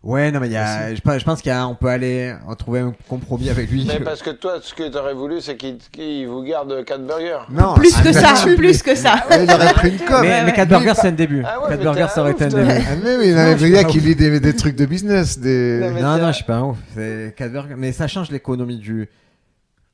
[0.03, 2.81] Ouais, non, mais il y a, je, pense- je pense qu'on peut aller en trouver
[2.81, 3.83] un compromis avec lui.
[3.87, 7.39] Mais parce que toi, ce que t'aurais voulu, c'est qu'il vous garde 4 burgers.
[7.49, 7.73] Non.
[7.73, 9.25] Plus ah, que mais ça, plus que ça.
[9.31, 10.19] Il aurait pris une com.
[10.21, 10.55] Mais, mais ouais.
[10.55, 11.43] 4 burgers, c'est un début.
[11.45, 12.85] Ah ouais, 4 mais burgers, ça aurait un été un ouf, début.
[12.87, 14.05] Ah, mais oui, il avait pas qui ouf.
[14.05, 15.39] lit des, des trucs de business.
[15.39, 15.79] Des...
[15.81, 16.77] Non, mais Non, non, je suis pas ouf.
[16.93, 17.75] C'est 4 burgers.
[17.75, 19.09] Mais ça change l'économie du.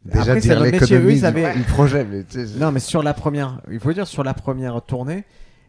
[0.05, 0.97] Déjà Après, c'est dire notre métier.
[0.97, 2.05] Eux, l'économie ils du, avaient- du projet.
[2.09, 5.23] Mais tu sais, Non, mais sur la première, il faut dire sur la première tournée,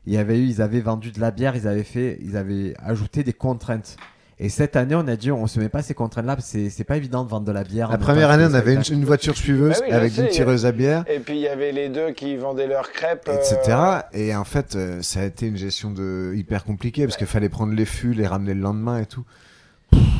[0.07, 2.75] il y avait eu, ils avaient vendu de la bière, ils avaient fait, ils avaient
[2.83, 3.97] ajouté des contraintes.
[4.40, 6.68] Et cette année, on a dit, on se met pas ces contraintes-là, parce que c'est
[6.70, 7.88] c'est pas évident de vendre de la bière.
[7.92, 10.73] La première année, on avait une, voiture suiveuse Bah oui, avec sais, une tireuse à
[10.73, 13.29] bière, Et puis il y avait les deux qui vendaient leurs crêpes.
[13.29, 13.79] euh, etc.
[14.12, 17.49] Et en fait, euh, ça a été une gestion de hyper compliquée parce qu'il fallait
[17.49, 19.25] prendre les fûts, les ramener le lendemain et tout.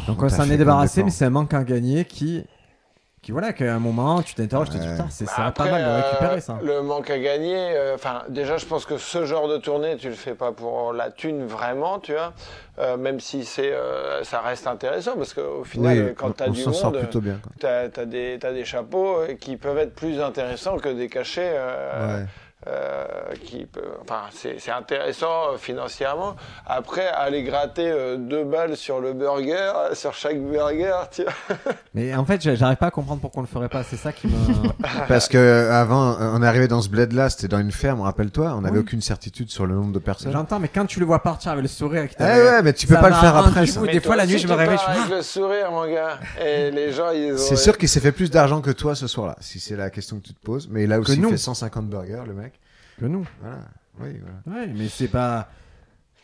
[0.07, 2.45] Donc T'as on s'en est débarrassé, mais c'est un manque à gagner qui,
[3.25, 4.93] qui voilà, qu'à un moment, tu t'interroges, tu te dis, Ouais.
[4.97, 6.59] putain, c'est Bah, pas mal de euh, récupérer ça.
[6.63, 10.09] Le manque à gagner, euh, enfin, déjà, je pense que ce genre de tournée, tu
[10.09, 12.33] le fais pas pour la thune vraiment, tu vois,
[12.81, 16.65] Euh, même si c'est, euh, ça reste intéressant, parce qu'au final, quand tu as du
[16.65, 17.39] monde, plutôt bien.
[17.41, 17.53] quoi.
[17.61, 21.53] tu as, des, t'as des chapeaux qui peuvent être plus intéressants que des cachets.
[21.55, 22.27] euh, Ouais.
[22.67, 23.05] Euh,
[23.45, 26.35] qui peut, enfin, c'est c'est intéressant euh, financièrement.
[26.67, 31.57] Après, aller gratter euh, deux balles sur le burger, sur chaque burger, tu vois.
[31.95, 33.83] Mais en fait, j'a- j'arrive pas à comprendre pourquoi on le ferait pas.
[33.83, 34.35] C'est ça qui me.
[35.09, 38.63] Parce que avant, on est arrivé dans ce bled-là, c'était dans une ferme, rappelle-toi, on
[38.63, 38.81] n'avait Oui.
[38.81, 40.33] aucune certitude sur le nombre de personnes.
[40.33, 42.87] J'entends, mais quand tu le vois partir avec le sourire, qui Eh ouais, mais tu
[42.87, 43.67] peux pas le faire après.
[43.67, 43.81] ça.
[43.81, 46.19] Des Mais fois, toi la nuit, je me réveille, je avec le sourire, mon gars.
[46.43, 47.39] Et les gens, ils.
[47.39, 50.19] C'est sûr qu'il s'est fait plus d'argent que toi ce soir-là, si c'est la question
[50.19, 50.69] que tu te poses.
[50.71, 52.54] Mais il a aussi fait 150 burgers, le mec.
[52.99, 53.27] Que nous.
[53.41, 53.59] Voilà.
[54.01, 54.61] Oui, voilà.
[54.61, 55.49] Ouais, mais c'est pas.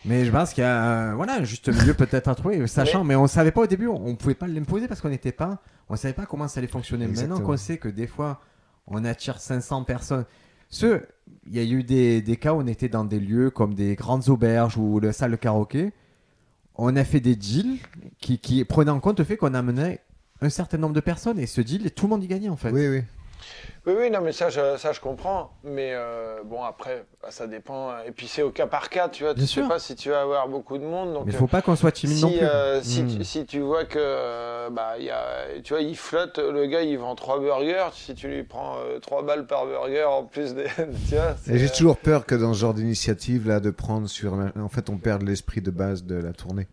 [0.05, 3.05] Mais je pense qu'il y a euh, voilà, un juste milieu peut-être à trouver, sachant,
[3.05, 3.17] mais...
[3.17, 5.97] on savait pas au début, on, on pouvait pas l'imposer parce qu'on n'était pas, on
[5.97, 7.05] savait pas comment ça allait fonctionner.
[7.05, 7.35] Exactement.
[7.37, 8.41] Maintenant qu'on sait que des fois,
[8.87, 10.25] on attire 500 personnes.
[10.71, 11.03] Ce,
[11.47, 13.95] il y a eu des, des cas où on était dans des lieux comme des
[13.95, 15.93] grandes auberges ou le salle de karaoké.
[16.77, 17.79] On a fait des deals
[18.21, 20.01] qui, qui prenaient en compte le fait qu'on amenait
[20.41, 22.71] un certain nombre de personnes et ce deal, tout le monde y gagnait en fait.
[22.71, 23.03] Oui, oui.
[23.87, 25.53] Oui, oui, non, mais ça, je, ça, je comprends.
[25.65, 27.93] Mais euh, bon, après, bah, ça dépend.
[28.07, 29.33] Et puis, c'est au cas par cas, tu vois.
[29.33, 29.69] Bien tu sais sûr.
[29.69, 31.15] pas si tu vas avoir beaucoup de monde.
[31.15, 32.41] Donc, Mais il euh, faut pas qu'on soit timide si, non plus.
[32.43, 33.19] euh, si, Hmm.
[33.19, 36.83] tu, si tu vois que, bah, il y a, tu vois, il flotte, le gars,
[36.83, 37.89] il vend trois burgers.
[37.95, 40.65] Si tu lui prends euh, trois balles par burger en plus des.
[41.09, 44.35] tu vois, Et j'ai toujours peur que dans ce genre d'initiative là, de prendre sur,
[44.35, 46.69] en fait, on perde l'esprit de base de la tournée.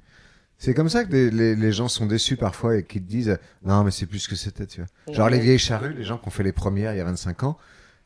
[0.60, 3.38] C'est comme ça que les, les, les gens sont déçus parfois et qu'ils te disent
[3.64, 5.14] non mais c'est plus ce que c'était, tu vois.
[5.14, 7.44] Genre les vieilles charrues, les gens qui ont fait les premières il y a 25
[7.44, 7.58] ans,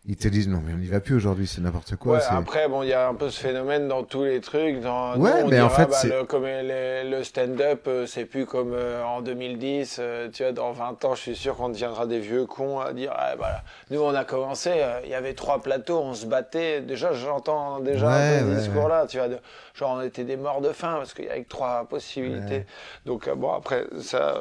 [0.06, 2.18] ils te disent non mais on n'y va plus aujourd'hui, c'est n'importe quoi.
[2.18, 4.80] Ouais, après, bon, il y a un peu ce phénomène dans tous les trucs.
[4.82, 8.26] Dans, Ouais, on mais en dira, fait, bah, le, comme le, le stand-up, euh, c'est
[8.26, 9.98] plus comme euh, en 2010.
[10.00, 12.94] euh, tu vois, dans 20 ans, je suis sûr qu'on deviendra des vieux cons à
[12.94, 16.26] dire, ah, voilà, nous, on a commencé, euh, il y avait trois plateaux, on se
[16.26, 16.82] battait.
[16.82, 19.40] Déjà, j'entends déjà un Ouais, peu ce ouais, discours-là, tu vois, de-
[19.76, 22.66] genre, on était des morts de faim parce qu'il y avait que trois possibilités.
[23.06, 24.36] Donc, bon, après, ça.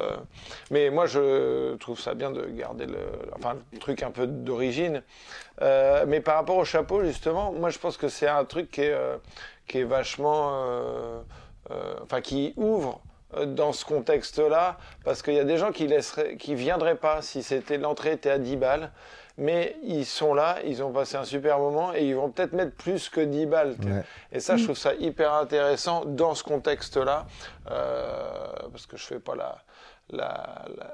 [0.71, 2.97] Mais moi, je trouve ça bien de garder le,
[3.37, 5.03] enfin, le truc un peu d'origine.
[5.61, 8.81] Euh, mais par rapport au chapeau, justement, moi je pense que c'est un truc qui
[8.81, 9.17] est, euh,
[9.67, 10.49] qui est vachement.
[10.65, 11.21] euh,
[12.03, 12.99] Enfin, qui ouvre
[13.45, 17.43] dans ce contexte-là, parce qu'il y a des gens qui laisseraient, qui viendraient pas si
[17.43, 18.91] c'était l'entrée était à 10 balles,
[19.37, 22.75] mais ils sont là, ils ont passé un super moment et ils vont peut-être mettre
[22.75, 23.75] plus que 10 balles.
[23.85, 24.03] Ouais.
[24.33, 27.25] Et ça, je trouve ça hyper intéressant dans ce contexte-là,
[27.69, 29.57] euh, parce que je fais pas la,
[30.09, 30.93] la, la-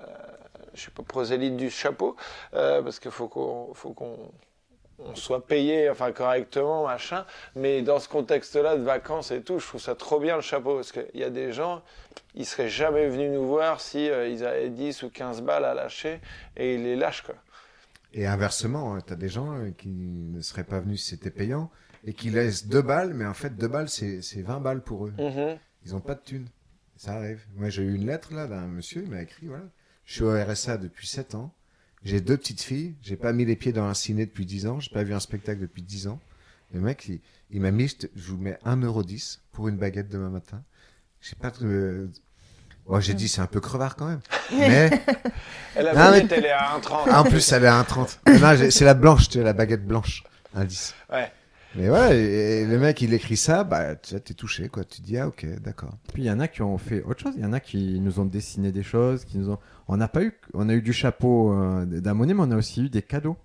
[0.76, 2.16] je suis pas prosélyte du chapeau,
[2.54, 4.16] euh, parce qu'il faut qu'on, faut qu'on
[5.00, 7.26] on soit payé, enfin correctement, machin.
[7.56, 10.76] Mais dans ce contexte-là de vacances et tout, je trouve ça trop bien le chapeau,
[10.76, 11.84] parce qu'il y a des gens,
[12.36, 15.74] ils seraient jamais venus nous voir si euh, ils avaient 10 ou 15 balles à
[15.74, 16.20] lâcher
[16.56, 17.36] et ils les lâchent quoi.
[18.14, 21.70] Et inversement, tu as des gens euh, qui ne seraient pas venus si c'était payant
[22.04, 25.08] et qui laissent deux balles, mais en fait deux balles c'est c'est 20 balles pour
[25.08, 25.14] eux.
[25.18, 25.58] Mhm.
[25.86, 26.48] Ils ont pas de thunes.
[26.96, 27.46] Ça arrive.
[27.56, 29.66] Moi, j'ai eu une lettre là d'un monsieur, il m'a écrit voilà.
[30.06, 31.54] Je suis au RSA depuis 7 ans.
[32.04, 32.96] J'ai deux petites filles.
[33.02, 34.80] J'ai pas mis les pieds dans un ciné depuis 10 ans.
[34.80, 36.20] J'ai pas vu un spectacle depuis 10 ans.
[36.74, 37.20] Le mec, il,
[37.52, 40.62] il m'a mis, je, te- je vous mets 1,10€ pour une baguette demain matin.
[41.22, 42.10] J'ai pas de.
[42.86, 44.22] Bon, j'ai dit, c'est un peu crevard quand même.
[44.52, 44.90] Mais,
[45.78, 47.08] Et la Non, mais- elle est à 1,30.
[47.10, 48.20] ah, en plus, elle est à 1,30.
[48.28, 50.24] Mais non, j'ai- c'est la blanche, tu vois, la baguette blanche.
[50.56, 50.94] 1,10.
[51.12, 51.32] Ouais.
[51.76, 54.84] Mais voilà, et, et le mec, il écrit ça, bah, tu vois, t'es touché, quoi.
[54.84, 55.92] Tu dis, ah, ok, d'accord.
[56.14, 57.34] Puis il y en a qui ont fait autre chose.
[57.36, 59.60] Il y en a qui nous ont dessiné des choses, qui nous ont.
[59.88, 60.34] On n'a pas eu.
[60.54, 63.38] On a eu du chapeau euh, d'Amoné, mais on a aussi eu des cadeaux.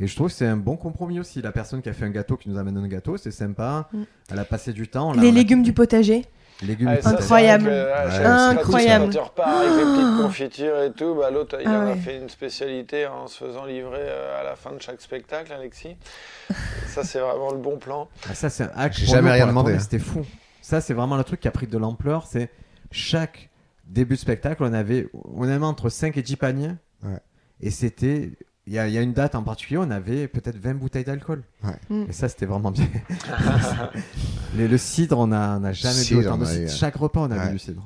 [0.00, 1.40] Et je trouve que c'est un bon compromis aussi.
[1.42, 3.88] La personne qui a fait un gâteau, qui nous amène un gâteau, c'est sympa.
[3.92, 4.02] Mm.
[4.32, 5.10] Elle a passé du temps.
[5.10, 6.24] on Les on a- légumes du potager.
[6.66, 7.10] Légumes Ah, ça.
[7.10, 7.64] Incroyable.
[7.66, 7.90] que,
[8.24, 9.04] ah, Incroyable.
[9.06, 11.84] Quand tu repars avec les petites confitures et tout, bah, l'autre, il Ah en a
[11.92, 11.96] ouais.
[11.96, 15.96] fait une spécialité en se faisant livrer euh, à la fin de chaque spectacle, Alexis.
[16.88, 18.08] ça, c'est vraiment le bon plan.
[18.28, 18.94] Ah, ça, c'est un hack.
[18.94, 19.78] J'ai jamais rien demandé.
[19.78, 20.24] C'était fou.
[20.60, 22.26] Ça, c'est vraiment le truc qui a pris de l'ampleur.
[22.26, 22.50] C'est
[22.90, 23.50] chaque
[23.86, 26.72] début de spectacle, on avait, on avait entre 5 et 10 paniers.
[27.02, 27.18] Ouais.
[27.60, 28.30] Et c'était.
[28.68, 31.02] Il y, a, il y a une date en particulier, on avait peut-être 20 bouteilles
[31.04, 31.42] d'alcool.
[31.64, 31.72] Ouais.
[31.90, 32.04] Mm.
[32.08, 32.86] Et ça, c'était vraiment bien.
[34.56, 36.64] Le, le cidre, on n'a on a jamais bu autant de cidre.
[36.64, 37.46] eu, Chaque repas, on a Ouais.
[37.46, 37.82] bu du cidre.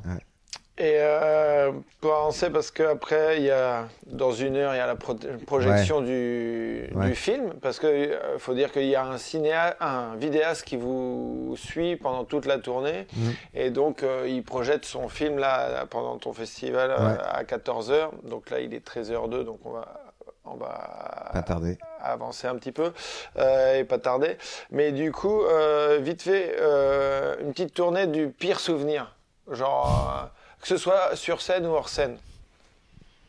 [0.78, 1.72] Et euh,
[2.02, 5.16] pour avancer, parce qu'après, il y a, dans une heure, il y a la pro-
[5.46, 7.06] projection du, Ouais.
[7.06, 7.54] du film.
[7.62, 12.24] Parce qu'il faut dire qu'il y a un, cinéa, un vidéaste qui vous suit pendant
[12.24, 13.06] toute la tournée.
[13.16, 13.32] Mhm.
[13.54, 18.10] Et donc, euh, il projette son film là, là, pendant ton festival euh, à 14h.
[18.28, 20.05] Donc là, il est 13h02, donc on va,
[20.46, 21.78] on va Pas tardé.
[22.00, 22.92] avancer un petit peu
[23.38, 24.36] euh, et pas tarder.
[24.70, 29.14] Mais du coup, euh, vite fait, euh, une petite tournée du pire souvenir.
[29.50, 30.26] Genre, euh,
[30.60, 32.16] que ce soit sur scène ou hors scène.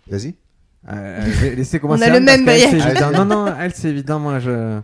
[0.08, 0.36] Vas-y.
[0.90, 2.04] Euh, je vais laisser commencer.
[2.04, 3.12] a le même évident.
[3.14, 4.20] Non, non, elle, c'est évident.
[4.20, 4.80] Moi, je.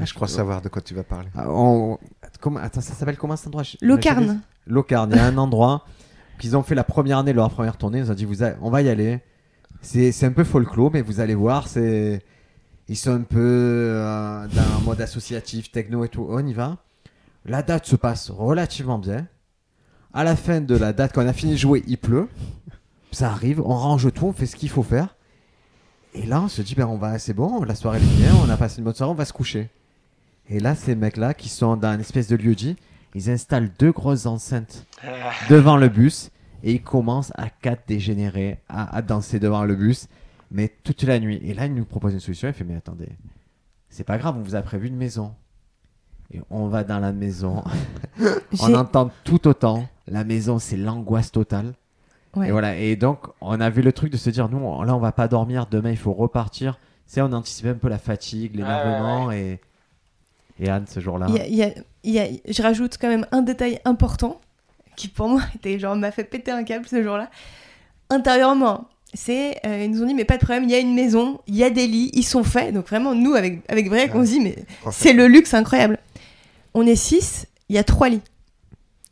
[0.00, 1.28] Ah, je crois savoir de quoi tu vas parler.
[1.36, 1.98] Ah, on-
[2.40, 3.62] comment- Attends, ça s'appelle comment cet endroit?
[3.80, 4.40] Locarne.
[4.66, 5.84] Locarne, il y a un endroit
[6.38, 7.98] qu'ils ont fait la première année, leur première tournée.
[7.98, 9.20] Ils ont dit vous a- on va y aller.
[9.84, 12.22] C'est un peu folklore, mais vous allez voir, c'est
[12.88, 16.26] ils sont un peu euh, dans un mode associatif, techno et tout.
[16.28, 16.78] On y va.
[17.44, 19.26] La date se passe relativement bien.
[20.14, 22.28] À la fin de la date, quand on a fini de jouer, il pleut.
[23.12, 25.16] Ça arrive, on range tout, on fait ce qu'il faut faire.
[26.14, 28.48] Et là, on se dit, ben, on va, c'est bon, la soirée est bien, on
[28.48, 29.68] a passé une bonne soirée, on va se coucher.
[30.48, 32.76] Et là, ces mecs-là, qui sont dans une espèce de lieu dit,
[33.14, 34.86] ils installent deux grosses enceintes
[35.50, 36.30] devant le bus
[36.64, 40.08] et ils commencent à quatre dégénérer, à, à danser devant le bus,
[40.50, 41.38] mais toute la nuit.
[41.44, 42.48] Et là, ils nous proposent une solution.
[42.48, 43.08] Il fait Mais attendez,
[43.90, 45.34] c'est pas grave, on vous a prévu une maison.
[46.32, 47.62] Et on va dans la maison,
[48.60, 49.86] on entend tout autant.
[50.08, 51.74] La maison, c'est l'angoisse totale.
[52.34, 52.48] Ouais.
[52.48, 52.76] Et voilà.
[52.76, 55.28] Et donc, on avait le truc de se dire Nous, on- là, on va pas
[55.28, 55.66] dormir.
[55.70, 56.78] Demain, il faut repartir.
[57.06, 59.30] C'est, on anticipait un peu la fatigue, l'énervement.
[59.30, 59.60] Et,
[60.58, 61.26] et Anne, ce jour-là.
[61.28, 63.78] Il y a- il y a- il y a- je rajoute quand même un détail
[63.84, 64.40] important
[64.96, 67.30] qui pour moi était genre m'a fait péter un câble ce jour-là.
[68.10, 70.94] Intérieurement, c'est euh, ils nous ont dit mais pas de problème, il y a une
[70.94, 72.72] maison, il y a des lits, ils sont faits.
[72.74, 74.56] Donc vraiment nous avec avec vrai on se dit mais
[74.92, 75.98] c'est le luxe incroyable.
[76.74, 78.20] On est six, il y a trois lits.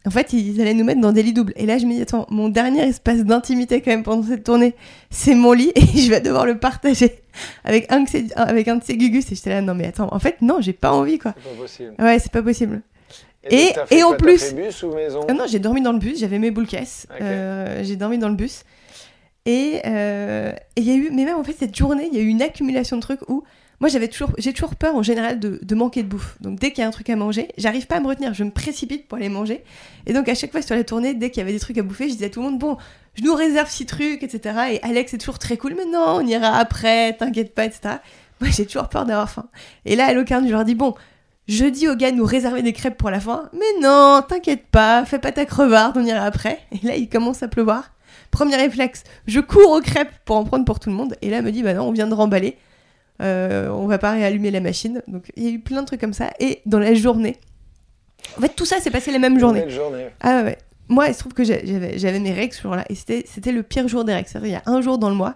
[0.04, 1.52] En fait, ils allaient nous mettre dans des lits doubles.
[1.54, 4.74] Et là, je me dis, attends, mon dernier espace d'intimité quand même pendant cette tournée,
[5.10, 7.20] c'est mon lit et je vais devoir le partager
[7.64, 9.30] avec un, de ces- avec un de ces gugus.
[9.30, 11.34] Et j'étais là, non mais attends, en fait, non, j'ai pas envie quoi.
[11.36, 11.94] C'est pas possible.
[12.00, 12.82] Ouais, c'est pas possible.
[13.50, 16.18] Et- fait et en plus- bus ou maison Ah non, j'ai dormi dans le bus,
[16.18, 18.62] j'avais mes boules caisses, euh, j'ai dormi dans le bus.
[19.44, 22.20] Et euh, et il y a eu, mais même en fait, cette journée, il y
[22.20, 23.42] a eu une accumulation de trucs où
[23.80, 26.36] moi j'avais toujours, j'ai toujours peur en général de, de manquer de bouffe.
[26.40, 28.44] Donc dès qu'il y a un truc à manger, j'arrive pas à me retenir, je
[28.44, 29.64] me précipite pour aller manger.
[30.06, 31.82] Et donc à chaque fois sur la tournée, dès qu'il y avait des trucs à
[31.82, 32.76] bouffer, je disais à tout le monde bon,
[33.14, 34.56] je nous réserve six trucs, etc.
[34.74, 37.96] Et Alex est toujours très cool, mais non, on ira après, t'inquiète pas, etc.
[38.40, 39.48] Moi j'ai toujours peur d'avoir faim.
[39.84, 40.94] Et là à Locarno, je leur dis bon.
[41.52, 43.50] Je dis aux gars de nous réserver des crêpes pour la fin.
[43.52, 46.60] Mais non, t'inquiète pas, fais pas ta crevarde, on ira après.
[46.72, 47.90] Et là, il commence à pleuvoir.
[48.30, 51.14] Premier réflexe, je cours aux crêpes pour en prendre pour tout le monde.
[51.20, 52.56] Et là, elle me dit, bah non, on vient de remballer.
[53.20, 55.02] Euh, on va pas réallumer la machine.
[55.06, 56.30] Donc, il y a eu plein de trucs comme ça.
[56.40, 57.36] Et dans la journée,
[58.38, 59.60] en fait, tout ça s'est passé la même journée.
[59.60, 60.06] Belle journée.
[60.22, 60.56] Ah ouais.
[60.88, 62.86] Moi, il se trouve que j'avais mes règles ce jour-là.
[62.88, 64.28] Et c'était c'était le pire jour des règles.
[64.28, 65.34] C'est-à-dire, il y a un jour dans le mois.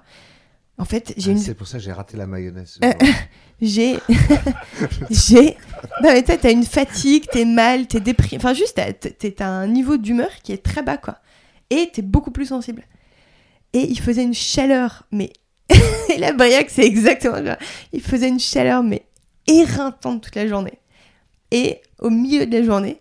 [0.78, 2.78] En fait, j'ai Ah, une C'est pour ça que j'ai raté la mayonnaise.
[2.84, 2.92] Euh,
[3.62, 3.98] j'ai
[5.10, 5.56] j'ai
[6.02, 8.78] non mais toi t'as une fatigue t'es mal t'es déprimé enfin juste
[9.36, 11.18] t'as- un niveau d'humeur qui est très bas quoi.
[11.70, 12.82] Et t'es beaucoup plus sensible.
[13.72, 15.32] Et il faisait une chaleur mais
[16.14, 17.58] et la Briac c'est exactement ça.
[17.92, 19.06] Il faisait une chaleur mais
[19.46, 20.78] éreintante toute la journée.
[21.50, 23.00] Et au milieu de la journée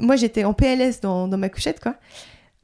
[0.00, 1.96] moi j'étais en PLS dans, dans ma couchette quoi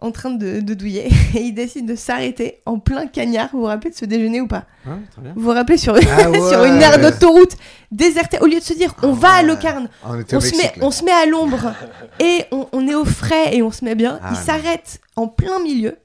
[0.03, 3.65] en train de, de douiller et il décide de s'arrêter en plein cagnard vous vous
[3.67, 4.93] rappelez de ce déjeuner ou pas Ouais,
[5.37, 7.57] vous vous rappelez sur, Ah sur une aire d'autoroute
[7.91, 9.43] désertée, au lieu de se dire on va à.
[9.43, 11.73] Locarne, On au on se, met, on se met à l'ombre
[12.21, 15.29] et on, on est au frais et on se met bien, Ah il s'arrête en
[15.29, 15.97] plein milieu.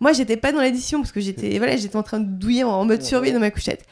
[0.00, 2.70] Moi j'étais pas dans l'édition parce que j'étais voilà, j'étais en train de douiller en,
[2.70, 3.84] en mode survie dans ma couchette.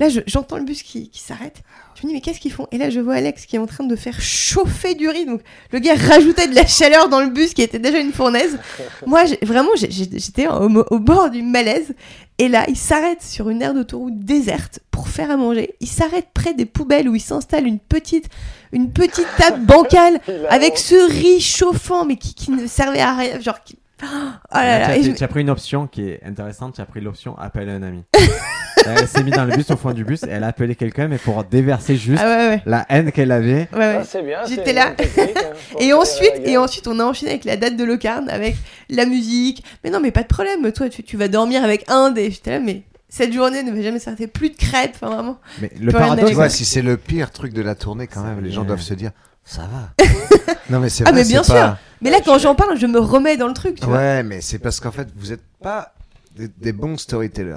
[0.00, 1.62] Là je- j'entends le bus qui, qui s'arrête.
[1.94, 2.66] Je me dis mais qu'est-ce qu'ils font?
[2.72, 5.26] Et là je vois Alex qui est en train de faire chauffer du riz.
[5.26, 8.58] Donc le gars rajoutait de la chaleur dans le bus qui était déjà une fournaise.
[9.06, 11.94] Moi vraiment j'étais au, au bord du malaise.
[12.38, 15.74] Et là, il s'arrête sur une aire d'autoroute déserte pour faire à manger.
[15.80, 18.30] Il s'arrête près des poubelles où il s'installe une petite,
[18.72, 23.38] une petite table bancale avec ce riz chauffant, mais qui, qui ne servait à rien.
[23.40, 23.76] Genre, qui...
[24.02, 24.06] oh
[24.54, 24.86] là là.
[24.86, 27.02] tu, as, Et je- tu as pris une option qui est intéressante, tu as pris
[27.02, 28.04] l'option appelle un ami.
[28.98, 31.08] elle s'est mise dans le bus, au fond du bus, et elle a appelé quelqu'un,
[31.08, 32.62] mais pour déverser juste Ah ouais, ouais.
[32.66, 33.68] la haine qu'elle avait.
[33.72, 33.96] ouais, ouais.
[34.00, 34.38] Ah, c'est bien.
[34.48, 34.94] J'étais là.
[34.98, 35.04] hein,
[35.80, 38.56] Et ensuite, et ensuite, on a enchaîné avec la date de Locarne, avec
[38.88, 39.64] la musique.
[39.84, 40.70] Mais non, mais pas de problème.
[40.72, 42.30] Toi, tu, tu vas dormir avec un des.
[42.30, 44.26] J'étais là, mais cette journée ne va jamais s'arrêter.
[44.26, 45.38] Plus de crêpes, enfin vraiment.
[45.60, 46.48] Mais le paradoxe, Ouais.
[46.48, 49.10] si c'est le pire truc de la tournée, quand même, les gens doivent se dire
[49.44, 50.04] ça va.
[50.70, 52.86] non, mais c'est Ah, vrai, mais bien c'est pas- Mais là, quand j'en parle, je
[52.86, 53.96] me remets dans le truc, tu vois.
[53.96, 55.92] Ouais, mais c'est parce qu'en fait, vous n'êtes pas
[56.36, 57.56] des, des bons storytellers.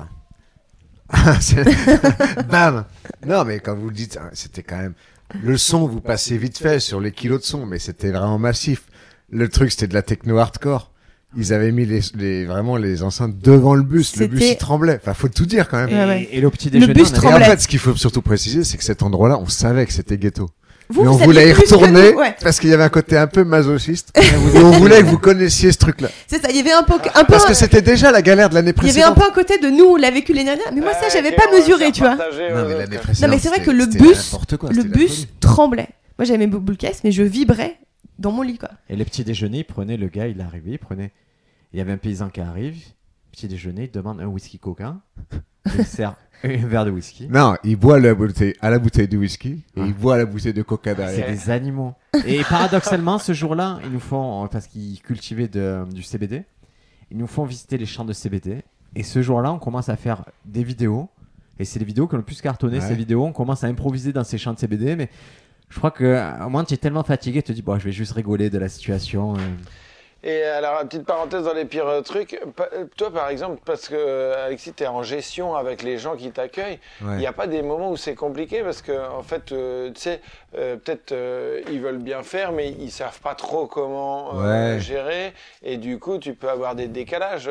[2.50, 2.86] Bam
[3.26, 4.94] Non, mais quand vous le dites, hein, c'était quand même.
[5.44, 8.84] Le son, vous passez vite fait sur les kilos de son, mais c'était vraiment massif.
[9.32, 10.92] Le truc, c'était de la techno hardcore.
[11.36, 14.16] Ils avaient mis les, les- vraiment les enceintes devant le bus.
[14.18, 15.00] Le bus, il tremblait.
[15.02, 16.26] Enfin, faut tout dire quand même.
[16.32, 17.46] et, le petit Le déjeuner, bus on a- Et en tremblait.
[17.46, 20.50] fait, ce qu'il faut surtout préciser, c'est que cet endroit-là, on savait que c'était ghetto.
[20.94, 22.36] Vous, mais on vous voulait y retourner nous, ouais.
[22.42, 24.12] parce qu'il y avait un côté un peu masochiste.
[24.16, 26.10] et on voulait que vous connaissiez ce truc-là.
[26.28, 28.50] C'est ça, il y avait un peu, un peu, Parce que c'était déjà la galère
[28.50, 29.34] de l'année il y avait un précédente.
[29.34, 31.50] peu un côté de nous, on l'a vécu l'année dernière, mais moi ça j'avais pas
[31.52, 32.16] mesuré, tu vois.
[32.16, 32.78] Non, mais autres.
[32.78, 33.22] l'année précédente.
[33.30, 35.90] Non mais c'est vrai c'était- que le bus, quoi, le bus tremblait.
[36.20, 37.78] Moi j'avais mes boules caisses, mais je vibrais
[38.20, 38.70] dans mon lit quoi.
[38.90, 41.12] Et les petits déjeuners, il prenait le gars, il est arrivé, il prenait.
[41.74, 42.76] Il y avait un paysan qui arrive,
[43.34, 44.96] petit déjeuner, il demande un whisky coca,
[45.66, 47.28] il sert un verre de whisky.
[47.28, 49.84] Non, il boit la bouteille, à la bouteille de whisky et Ah.
[49.86, 51.28] il boit la bouteille de coca C'est derrière.
[51.30, 51.94] des animaux.
[52.26, 56.44] Et paradoxalement, ce jour-là, ils nous font, parce qu'ils cultivaient de- du CBD,
[57.12, 58.62] ils nous font visiter les champs de CBD.
[58.96, 61.10] Et ce jour-là, on commence à faire des vidéos.
[61.60, 62.80] Et c'est les vidéos qui ont le plus cartonné.
[62.80, 62.88] Ouais.
[62.88, 64.96] Ces vidéos, on commence à improviser dans ces champs de CBD.
[64.96, 65.10] Mais
[65.70, 67.92] je crois que au moins, tu es tellement fatigué, tu te dis, bon, je vais
[67.92, 69.36] juste rigoler de la situation.
[69.36, 69.40] euh.
[70.26, 72.40] Et alors, petite parenthèse dans les pires euh, trucs.
[72.56, 75.98] Pa- euh, Toi, par exemple, parce que euh, Alexis, tu es en gestion avec les
[75.98, 77.18] gens qui t'accueillent, il Ouais.
[77.18, 80.22] n'y a pas des moments où c'est compliqué parce que, en fait, euh, tu sais,
[80.56, 84.78] euh, peut-être euh, ils veulent bien faire, mais ils savent pas trop comment Ouais.
[84.80, 85.34] gérer.
[85.62, 87.50] Et du coup, tu peux avoir des décalages.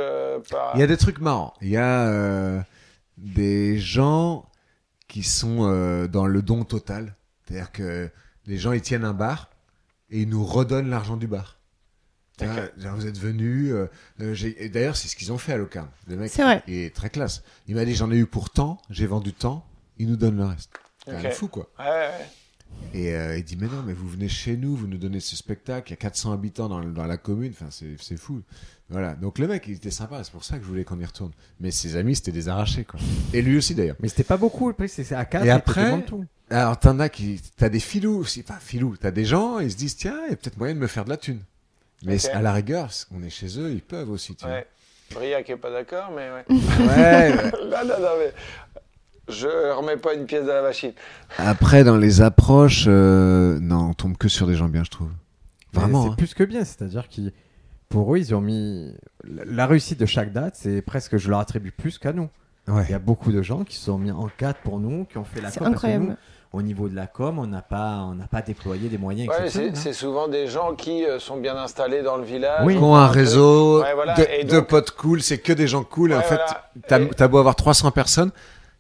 [0.51, 0.73] par...
[0.75, 1.53] Il y a des trucs marrants.
[1.61, 2.64] Il y a
[3.18, 4.47] des gens
[5.09, 7.14] qui sont dans le don total.
[7.45, 8.09] C'est-à-dire que
[8.47, 9.51] les gens, ils tiennent un bar
[10.11, 11.59] et ils nous redonnent l'argent du bar.
[12.78, 13.72] Genre, Vous êtes venus.
[13.72, 13.88] euh,
[14.72, 15.90] D'ailleurs, c'est ce qu'ils ont fait à Locarno.
[16.09, 16.62] Le mec, vrai.
[16.68, 17.43] est très classe.
[17.68, 19.64] Il m'a dit j'en ai eu pour tant, j'ai vendu tant,
[19.99, 20.70] il nous donne le reste.
[21.05, 21.22] C'est quand Ok.
[21.24, 21.68] même fou, quoi.
[21.78, 22.26] Ouais, ouais.
[22.95, 25.36] Et euh, il dit mais non mais vous venez chez nous, vous nous donnez ce
[25.36, 28.40] spectacle, il y a 400 habitants dans, la commune, enfin c'est fou.
[28.88, 31.05] Voilà, donc le mec il était sympa, c'est pour ça que je voulais qu'on y
[31.05, 31.32] retourne.
[31.61, 32.99] Mais ses amis c'était des arrachés quoi.
[33.34, 33.97] Et lui aussi d'ailleurs.
[34.01, 34.70] Mais c'était pas beaucoup.
[34.70, 36.24] Après, c'est c'est à 4 Et après- tout.
[36.49, 39.76] Alors t'en as qui, t'as des filous aussi, pas filous, t'as des gens ils se
[39.76, 41.40] disent tiens il y a peut-être moyen de me faire de la thune.
[42.05, 44.34] Mais à la rigueur, on est chez eux, ils peuvent aussi.
[44.34, 44.55] Tu vois.
[44.55, 44.66] ouais.
[45.12, 46.44] Briac est pas d'accord, mais ouais.
[46.48, 47.34] Ouais,
[47.64, 48.32] non, non, non, mais
[49.28, 50.92] je remets pas une pièce dans la machine.
[51.38, 55.11] Après dans les approches, euh, non on tombe que sur des gens bien je trouve.
[55.72, 56.05] Vraiment.
[56.05, 56.14] C'est hein.
[56.16, 56.64] plus que bien.
[56.64, 57.32] C'est-à-dire qu'ils,
[57.88, 58.94] pour eux, ils ont mis
[59.24, 60.55] la réussite de chaque date.
[60.57, 62.28] C'est presque, je leur attribue plus qu'à nous.
[62.68, 62.84] Ouais.
[62.88, 65.18] Il y a beaucoup de gens qui se sont mis en quatre pour nous, qui
[65.18, 66.05] ont fait la C'est incroyable.
[66.05, 66.16] nous,
[66.53, 69.48] au niveau de la com, on n'a pas, on n'a pas déployé des moyens Ouais,
[69.48, 69.72] c'est hein.
[69.74, 72.64] c'est souvent des gens qui euh, sont bien installés dans le village.
[72.64, 72.74] Oui.
[72.76, 76.11] Qui ont un réseau Ouais, voilà, de, potes cool, c'est que des gens cool.
[76.11, 76.40] Ouais, en fait,
[76.88, 77.09] voilà.
[77.16, 78.30] t'as Et- beau avoir 300 personnes,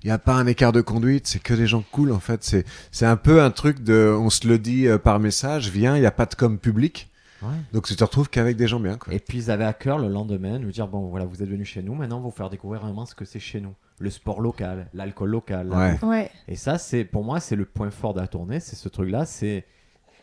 [0.02, 2.12] il n'y a pas un écart de conduite, c'est que des gens cool.
[2.12, 5.18] En fait, c'est c'est un peu un truc de, on se le dit euh, par
[5.20, 7.08] message, viens, il n'y a pas de com public,
[7.40, 7.48] Ouais.
[7.72, 8.96] donc tu te retrouves qu'avec des gens bien.
[8.98, 9.12] Quoi.
[9.14, 11.48] Et puis ils avaient à cœur le lendemain de nous dire bon voilà vous êtes
[11.48, 13.74] venus chez nous maintenant on va vous faire découvrir vraiment ce que c'est chez nous
[13.98, 15.98] le sport local l'alcool local Ouais.
[16.02, 16.30] Ouais.
[16.48, 19.10] et ça c'est pour moi c'est le point fort de la tournée c'est ce truc
[19.10, 19.64] là c'est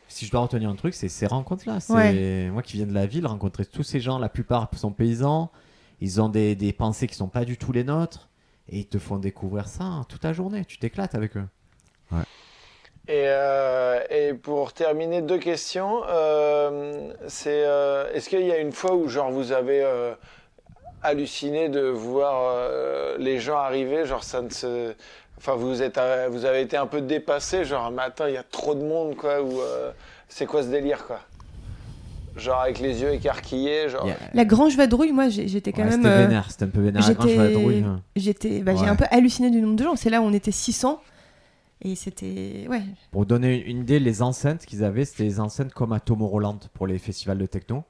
[0.08, 2.50] si je dois retenir un truc c'est ces rencontres là c'est Ouais.
[2.52, 5.52] moi qui viens de la ville rencontrer tous ces gens la plupart sont paysans
[6.02, 8.30] ils ont des, des pensées qui sont pas du tout les nôtres
[8.70, 11.48] et ils te font découvrir ça hein, toute la journée tu t'éclates avec eux
[13.08, 16.04] Et, euh, et pour terminer, deux questions.
[16.08, 20.14] Euh, c'est euh, est-ce qu'il y a une fois où genre vous avez euh,
[21.04, 24.93] halluciné de voir euh, les gens arriver, genre ça ne se,
[25.38, 28.38] enfin vous êtes, euh, vous avez été un peu dépassé, genre un matin il y
[28.38, 29.91] a trop de monde quoi, ou euh,
[30.28, 31.20] c'est quoi ce délire quoi?
[32.38, 34.08] Genre avec les yeux écarquillés, genre.
[34.34, 36.02] La Grange Vadrouille, moi j'étais quand Ouais, même.
[36.04, 38.02] c'était euh, vénère c'était un peu vénère la Grange j'étais- Vadrouille, hein.
[38.16, 39.95] J'étais, bah, j'ai un peu halluciné du nombre de gens.
[39.95, 41.02] C'est là où on était 600
[41.82, 42.82] et c'était, ouais,
[43.12, 46.60] Pour vous donner une idée, les enceintes qu'ils avaient, c'était des enceintes comme à Tomorrowland
[46.74, 47.84] pour les festivals de techno.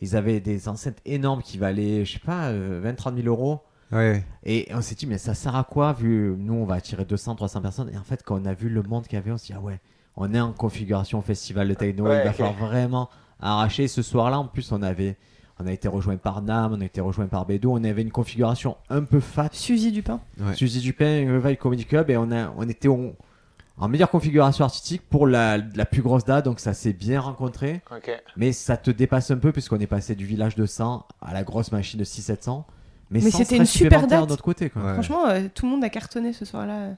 [0.00, 3.60] Ils avaient des enceintes énormes qui valaient, je sais pas, 20-30 000 euros.
[3.90, 4.24] Ouais.
[4.44, 7.62] Et on s'est dit, mais ça sert à quoi vu nous, on va attirer 200-300
[7.62, 7.90] personnes.
[7.92, 9.54] Et en fait, quand on a vu le monde qu'il y avait, on s'est dit,
[9.56, 9.80] ah ouais,
[10.16, 12.04] on est en configuration festival de techno.
[12.04, 13.08] Ouais, il va falloir vraiment
[13.40, 13.88] arracher.
[13.88, 15.16] Ce soir-là, en plus, on avait.
[15.60, 18.12] On a été rejoint par Nam, on a été rejoint par Bédo, on avait une
[18.12, 20.20] configuration un peu fat Suzy Dupin.
[20.40, 20.54] Ouais.
[20.54, 23.14] Suzy Dupin, Revive Comedy Club, et on, a, on était en,
[23.78, 27.80] en meilleure configuration artistique pour la, la plus grosse date, donc ça s'est bien rencontré.
[28.36, 31.42] Mais ça te dépasse un peu, puisqu'on est passé du village de 100 à la
[31.44, 32.64] grosse machine de 600-700.
[33.10, 34.24] Mais, Mais c'était une super date.
[34.24, 34.68] de notre côté.
[34.68, 34.82] Quoi.
[34.82, 34.92] Ouais.
[34.94, 36.90] Franchement, euh, tout le monde a cartonné ce soir-là.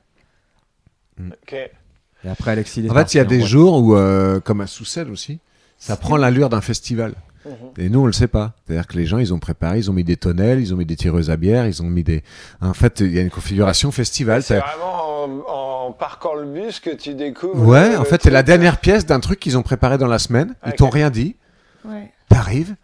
[1.21, 1.53] Ok.
[1.53, 3.49] Et après, Alexis, il est En fait, il y a des boîte.
[3.49, 5.39] jours où, euh, comme à Soussel aussi,
[5.79, 7.15] ça prend l'allure d'un festival.
[7.47, 7.53] Mhm.
[7.79, 8.53] Et nous, on le sait pas.
[8.67, 10.85] C'est-à-dire que les gens, ils ont préparé, ils ont mis des tonnelles, ils ont mis
[10.85, 12.23] des tireuses à bière, ils ont mis des.
[12.61, 14.43] En fait, il y a une configuration festival.
[14.43, 17.67] C'est vraiment en, en parquant le bus que tu découvres.
[17.67, 20.19] Ouais, le- en fait, c'est la dernière pièce d'un truc qu'ils ont préparé dans la
[20.19, 20.55] semaine.
[20.67, 21.37] Ils t'ont rien dit.
[21.85, 22.11] Ouais.
[22.29, 22.75] T'arrives.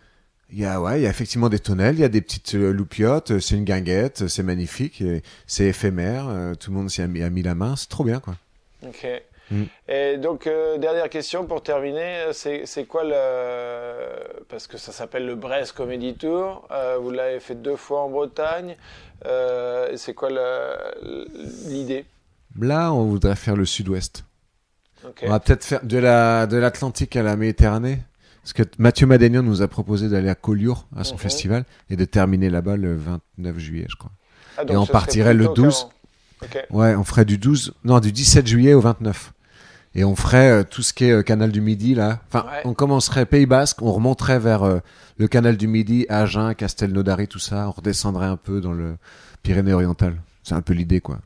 [0.53, 2.55] Il y a, ouais, il y a effectivement des tonnelles, il y a des petites
[2.55, 5.03] euh, loupiottes, euh, c'est une guinguette, euh, c'est magnifique,
[5.49, 6.27] c'est éphémère,
[6.61, 8.35] tout le monde s'y a mis, a mis la main, c'est trop bien, quoi.
[8.87, 9.07] Ok.
[9.51, 9.63] Mm.
[9.89, 14.45] Et donc, euh, dernière question pour terminer, c'est c'est quoi le.
[14.49, 18.09] Parce que ça s'appelle le Brest Comedy Tour, euh, vous l'avez fait deux fois en
[18.11, 18.77] Bretagne,
[19.27, 21.27] euh, et c'est quoi le-
[21.67, 22.05] l'idée?
[22.61, 24.25] Là, on voudrait faire le sud-ouest.
[25.23, 28.01] On va peut-être faire de la de l'Atlantique à la Méditerranée.
[28.43, 31.21] Parce que Mathieu Madénian nous a proposé d'aller à Collioure, à son Mhm.
[31.21, 34.13] festival, et de terminer là-bas le 29 juillet, je crois.
[34.59, 35.89] Ah, et on partirait le plutôt 12.
[36.41, 36.53] qu'avant.
[36.65, 36.67] Ok.
[36.71, 39.33] Ouais, on ferait du 12, non, du 17 juillet au 29.
[39.97, 42.21] Et on ferait euh, tout ce qui est euh, canal du Midi, là.
[42.29, 42.61] Enfin, Ouais.
[42.65, 44.79] on commencerait Pays Basque, on remonterait vers euh,
[45.17, 47.67] le canal du Midi, Agen, Castelnaudary, tout ça.
[47.69, 48.97] On redescendrait un peu dans le
[49.43, 50.21] Pyrénées-Orientales.
[50.43, 51.19] C'est un peu l'idée, quoi.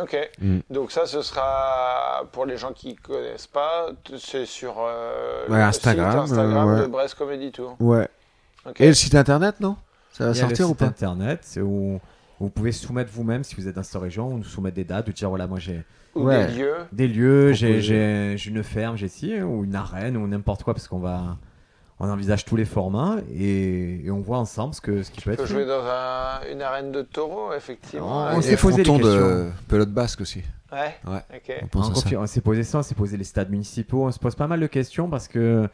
[0.00, 0.16] Ok.
[0.40, 0.58] Mm.
[0.70, 3.88] Donc ça, ce sera pour les gens qui connaissent pas,
[4.18, 6.82] c'est sur euh, Ouais, le Instagram, site Instagram euh, ouais.
[6.82, 7.76] de Brest Comedy Tour.
[7.80, 8.08] Ouais.
[8.78, 9.76] Et le site internet, non?
[10.12, 10.86] Ça va Il y a le sortir ou site pas?
[10.86, 12.00] internet, c'est où
[12.40, 15.08] vous pouvez soumettre vous-même si vous êtes dans cette région, ou nous soumettre des dates,
[15.08, 15.84] ou dire voilà, moi j'ai
[16.14, 16.46] Ouais.
[16.46, 16.74] des lieux.
[16.92, 20.98] des lieux, j'ai une ferme, j'ai ci, ou une arène, ou n'importe quoi, parce qu'on
[20.98, 21.36] va.
[21.98, 25.30] On envisage tous les formats et, et on voit ensemble ce, que, ce qui peut
[25.30, 25.54] On être peut fait.
[25.54, 28.26] jouer dans un- une arène de taureau, effectivement.
[28.34, 29.52] On s'est Et posé des fronton de questions.
[29.68, 30.42] pelote basque aussi.
[30.72, 30.94] Ouais.
[31.06, 31.70] Ouais.
[32.18, 34.60] On s'est posé ça, on s'est posé les stades municipaux, on se pose pas mal
[34.60, 35.68] de questions parce que de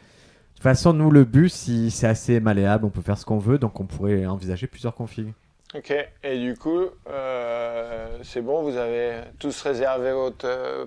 [0.55, 3.59] toute façon, nous, le bus, il- c'est assez malléable, on peut faire ce qu'on veut,
[3.59, 5.33] donc on pourrait envisager plusieurs configs.
[5.75, 5.93] Ok.
[6.23, 10.85] Et du coup, euh, c'est bon, vous avez tous réservé votre, euh,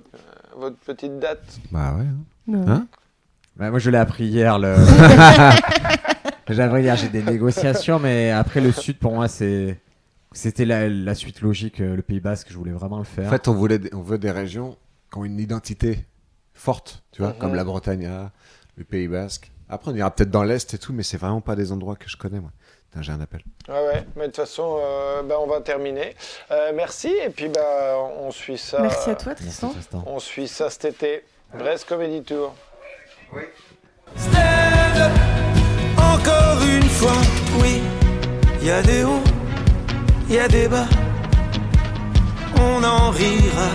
[0.55, 1.43] votre petite date?
[1.71, 2.03] Bah ouais.
[2.03, 2.15] hein.
[2.47, 2.67] Non.
[2.69, 2.87] Hein?
[3.59, 4.59] Ouais, moi, je l'ai appris hier.
[4.59, 4.75] Le...
[6.49, 9.79] j'ai appris hier, j'ai des négociations, mais après le Sud, pour moi, c'est.
[10.33, 13.27] C'était la, la suite logique, euh, le Pays Basque, je voulais vraiment le faire.
[13.27, 14.75] En fait, on, voulait, on veut des régions
[15.09, 15.99] qui ont une identité
[16.53, 17.37] forte, tu vois, Mhm.
[17.37, 18.09] comme la Bretagne,
[18.75, 19.49] le Pays Basque.
[19.69, 22.09] Après, on ira peut-être dans l'Est et tout, mais c'est vraiment pas des endroits que
[22.09, 22.51] je connais, moi.
[23.01, 23.41] J'ai un appel.
[23.67, 24.05] Ouais, ouais.
[24.15, 26.15] Mais de toute façon, euh, bah, on va terminer.
[26.51, 27.13] Euh, merci.
[27.25, 28.81] Et puis, bah, on suit ça.
[28.81, 29.35] Merci à toi.
[29.35, 29.73] Tristan.
[30.05, 31.23] On suit ça cet été.
[31.57, 32.55] Brest Comedy Tour.
[34.15, 35.11] Stand
[35.97, 37.21] encore une fois,
[37.61, 37.81] oui.
[38.61, 39.23] Y a des hauts,
[40.29, 40.87] y a des bas.
[42.57, 43.69] On en rira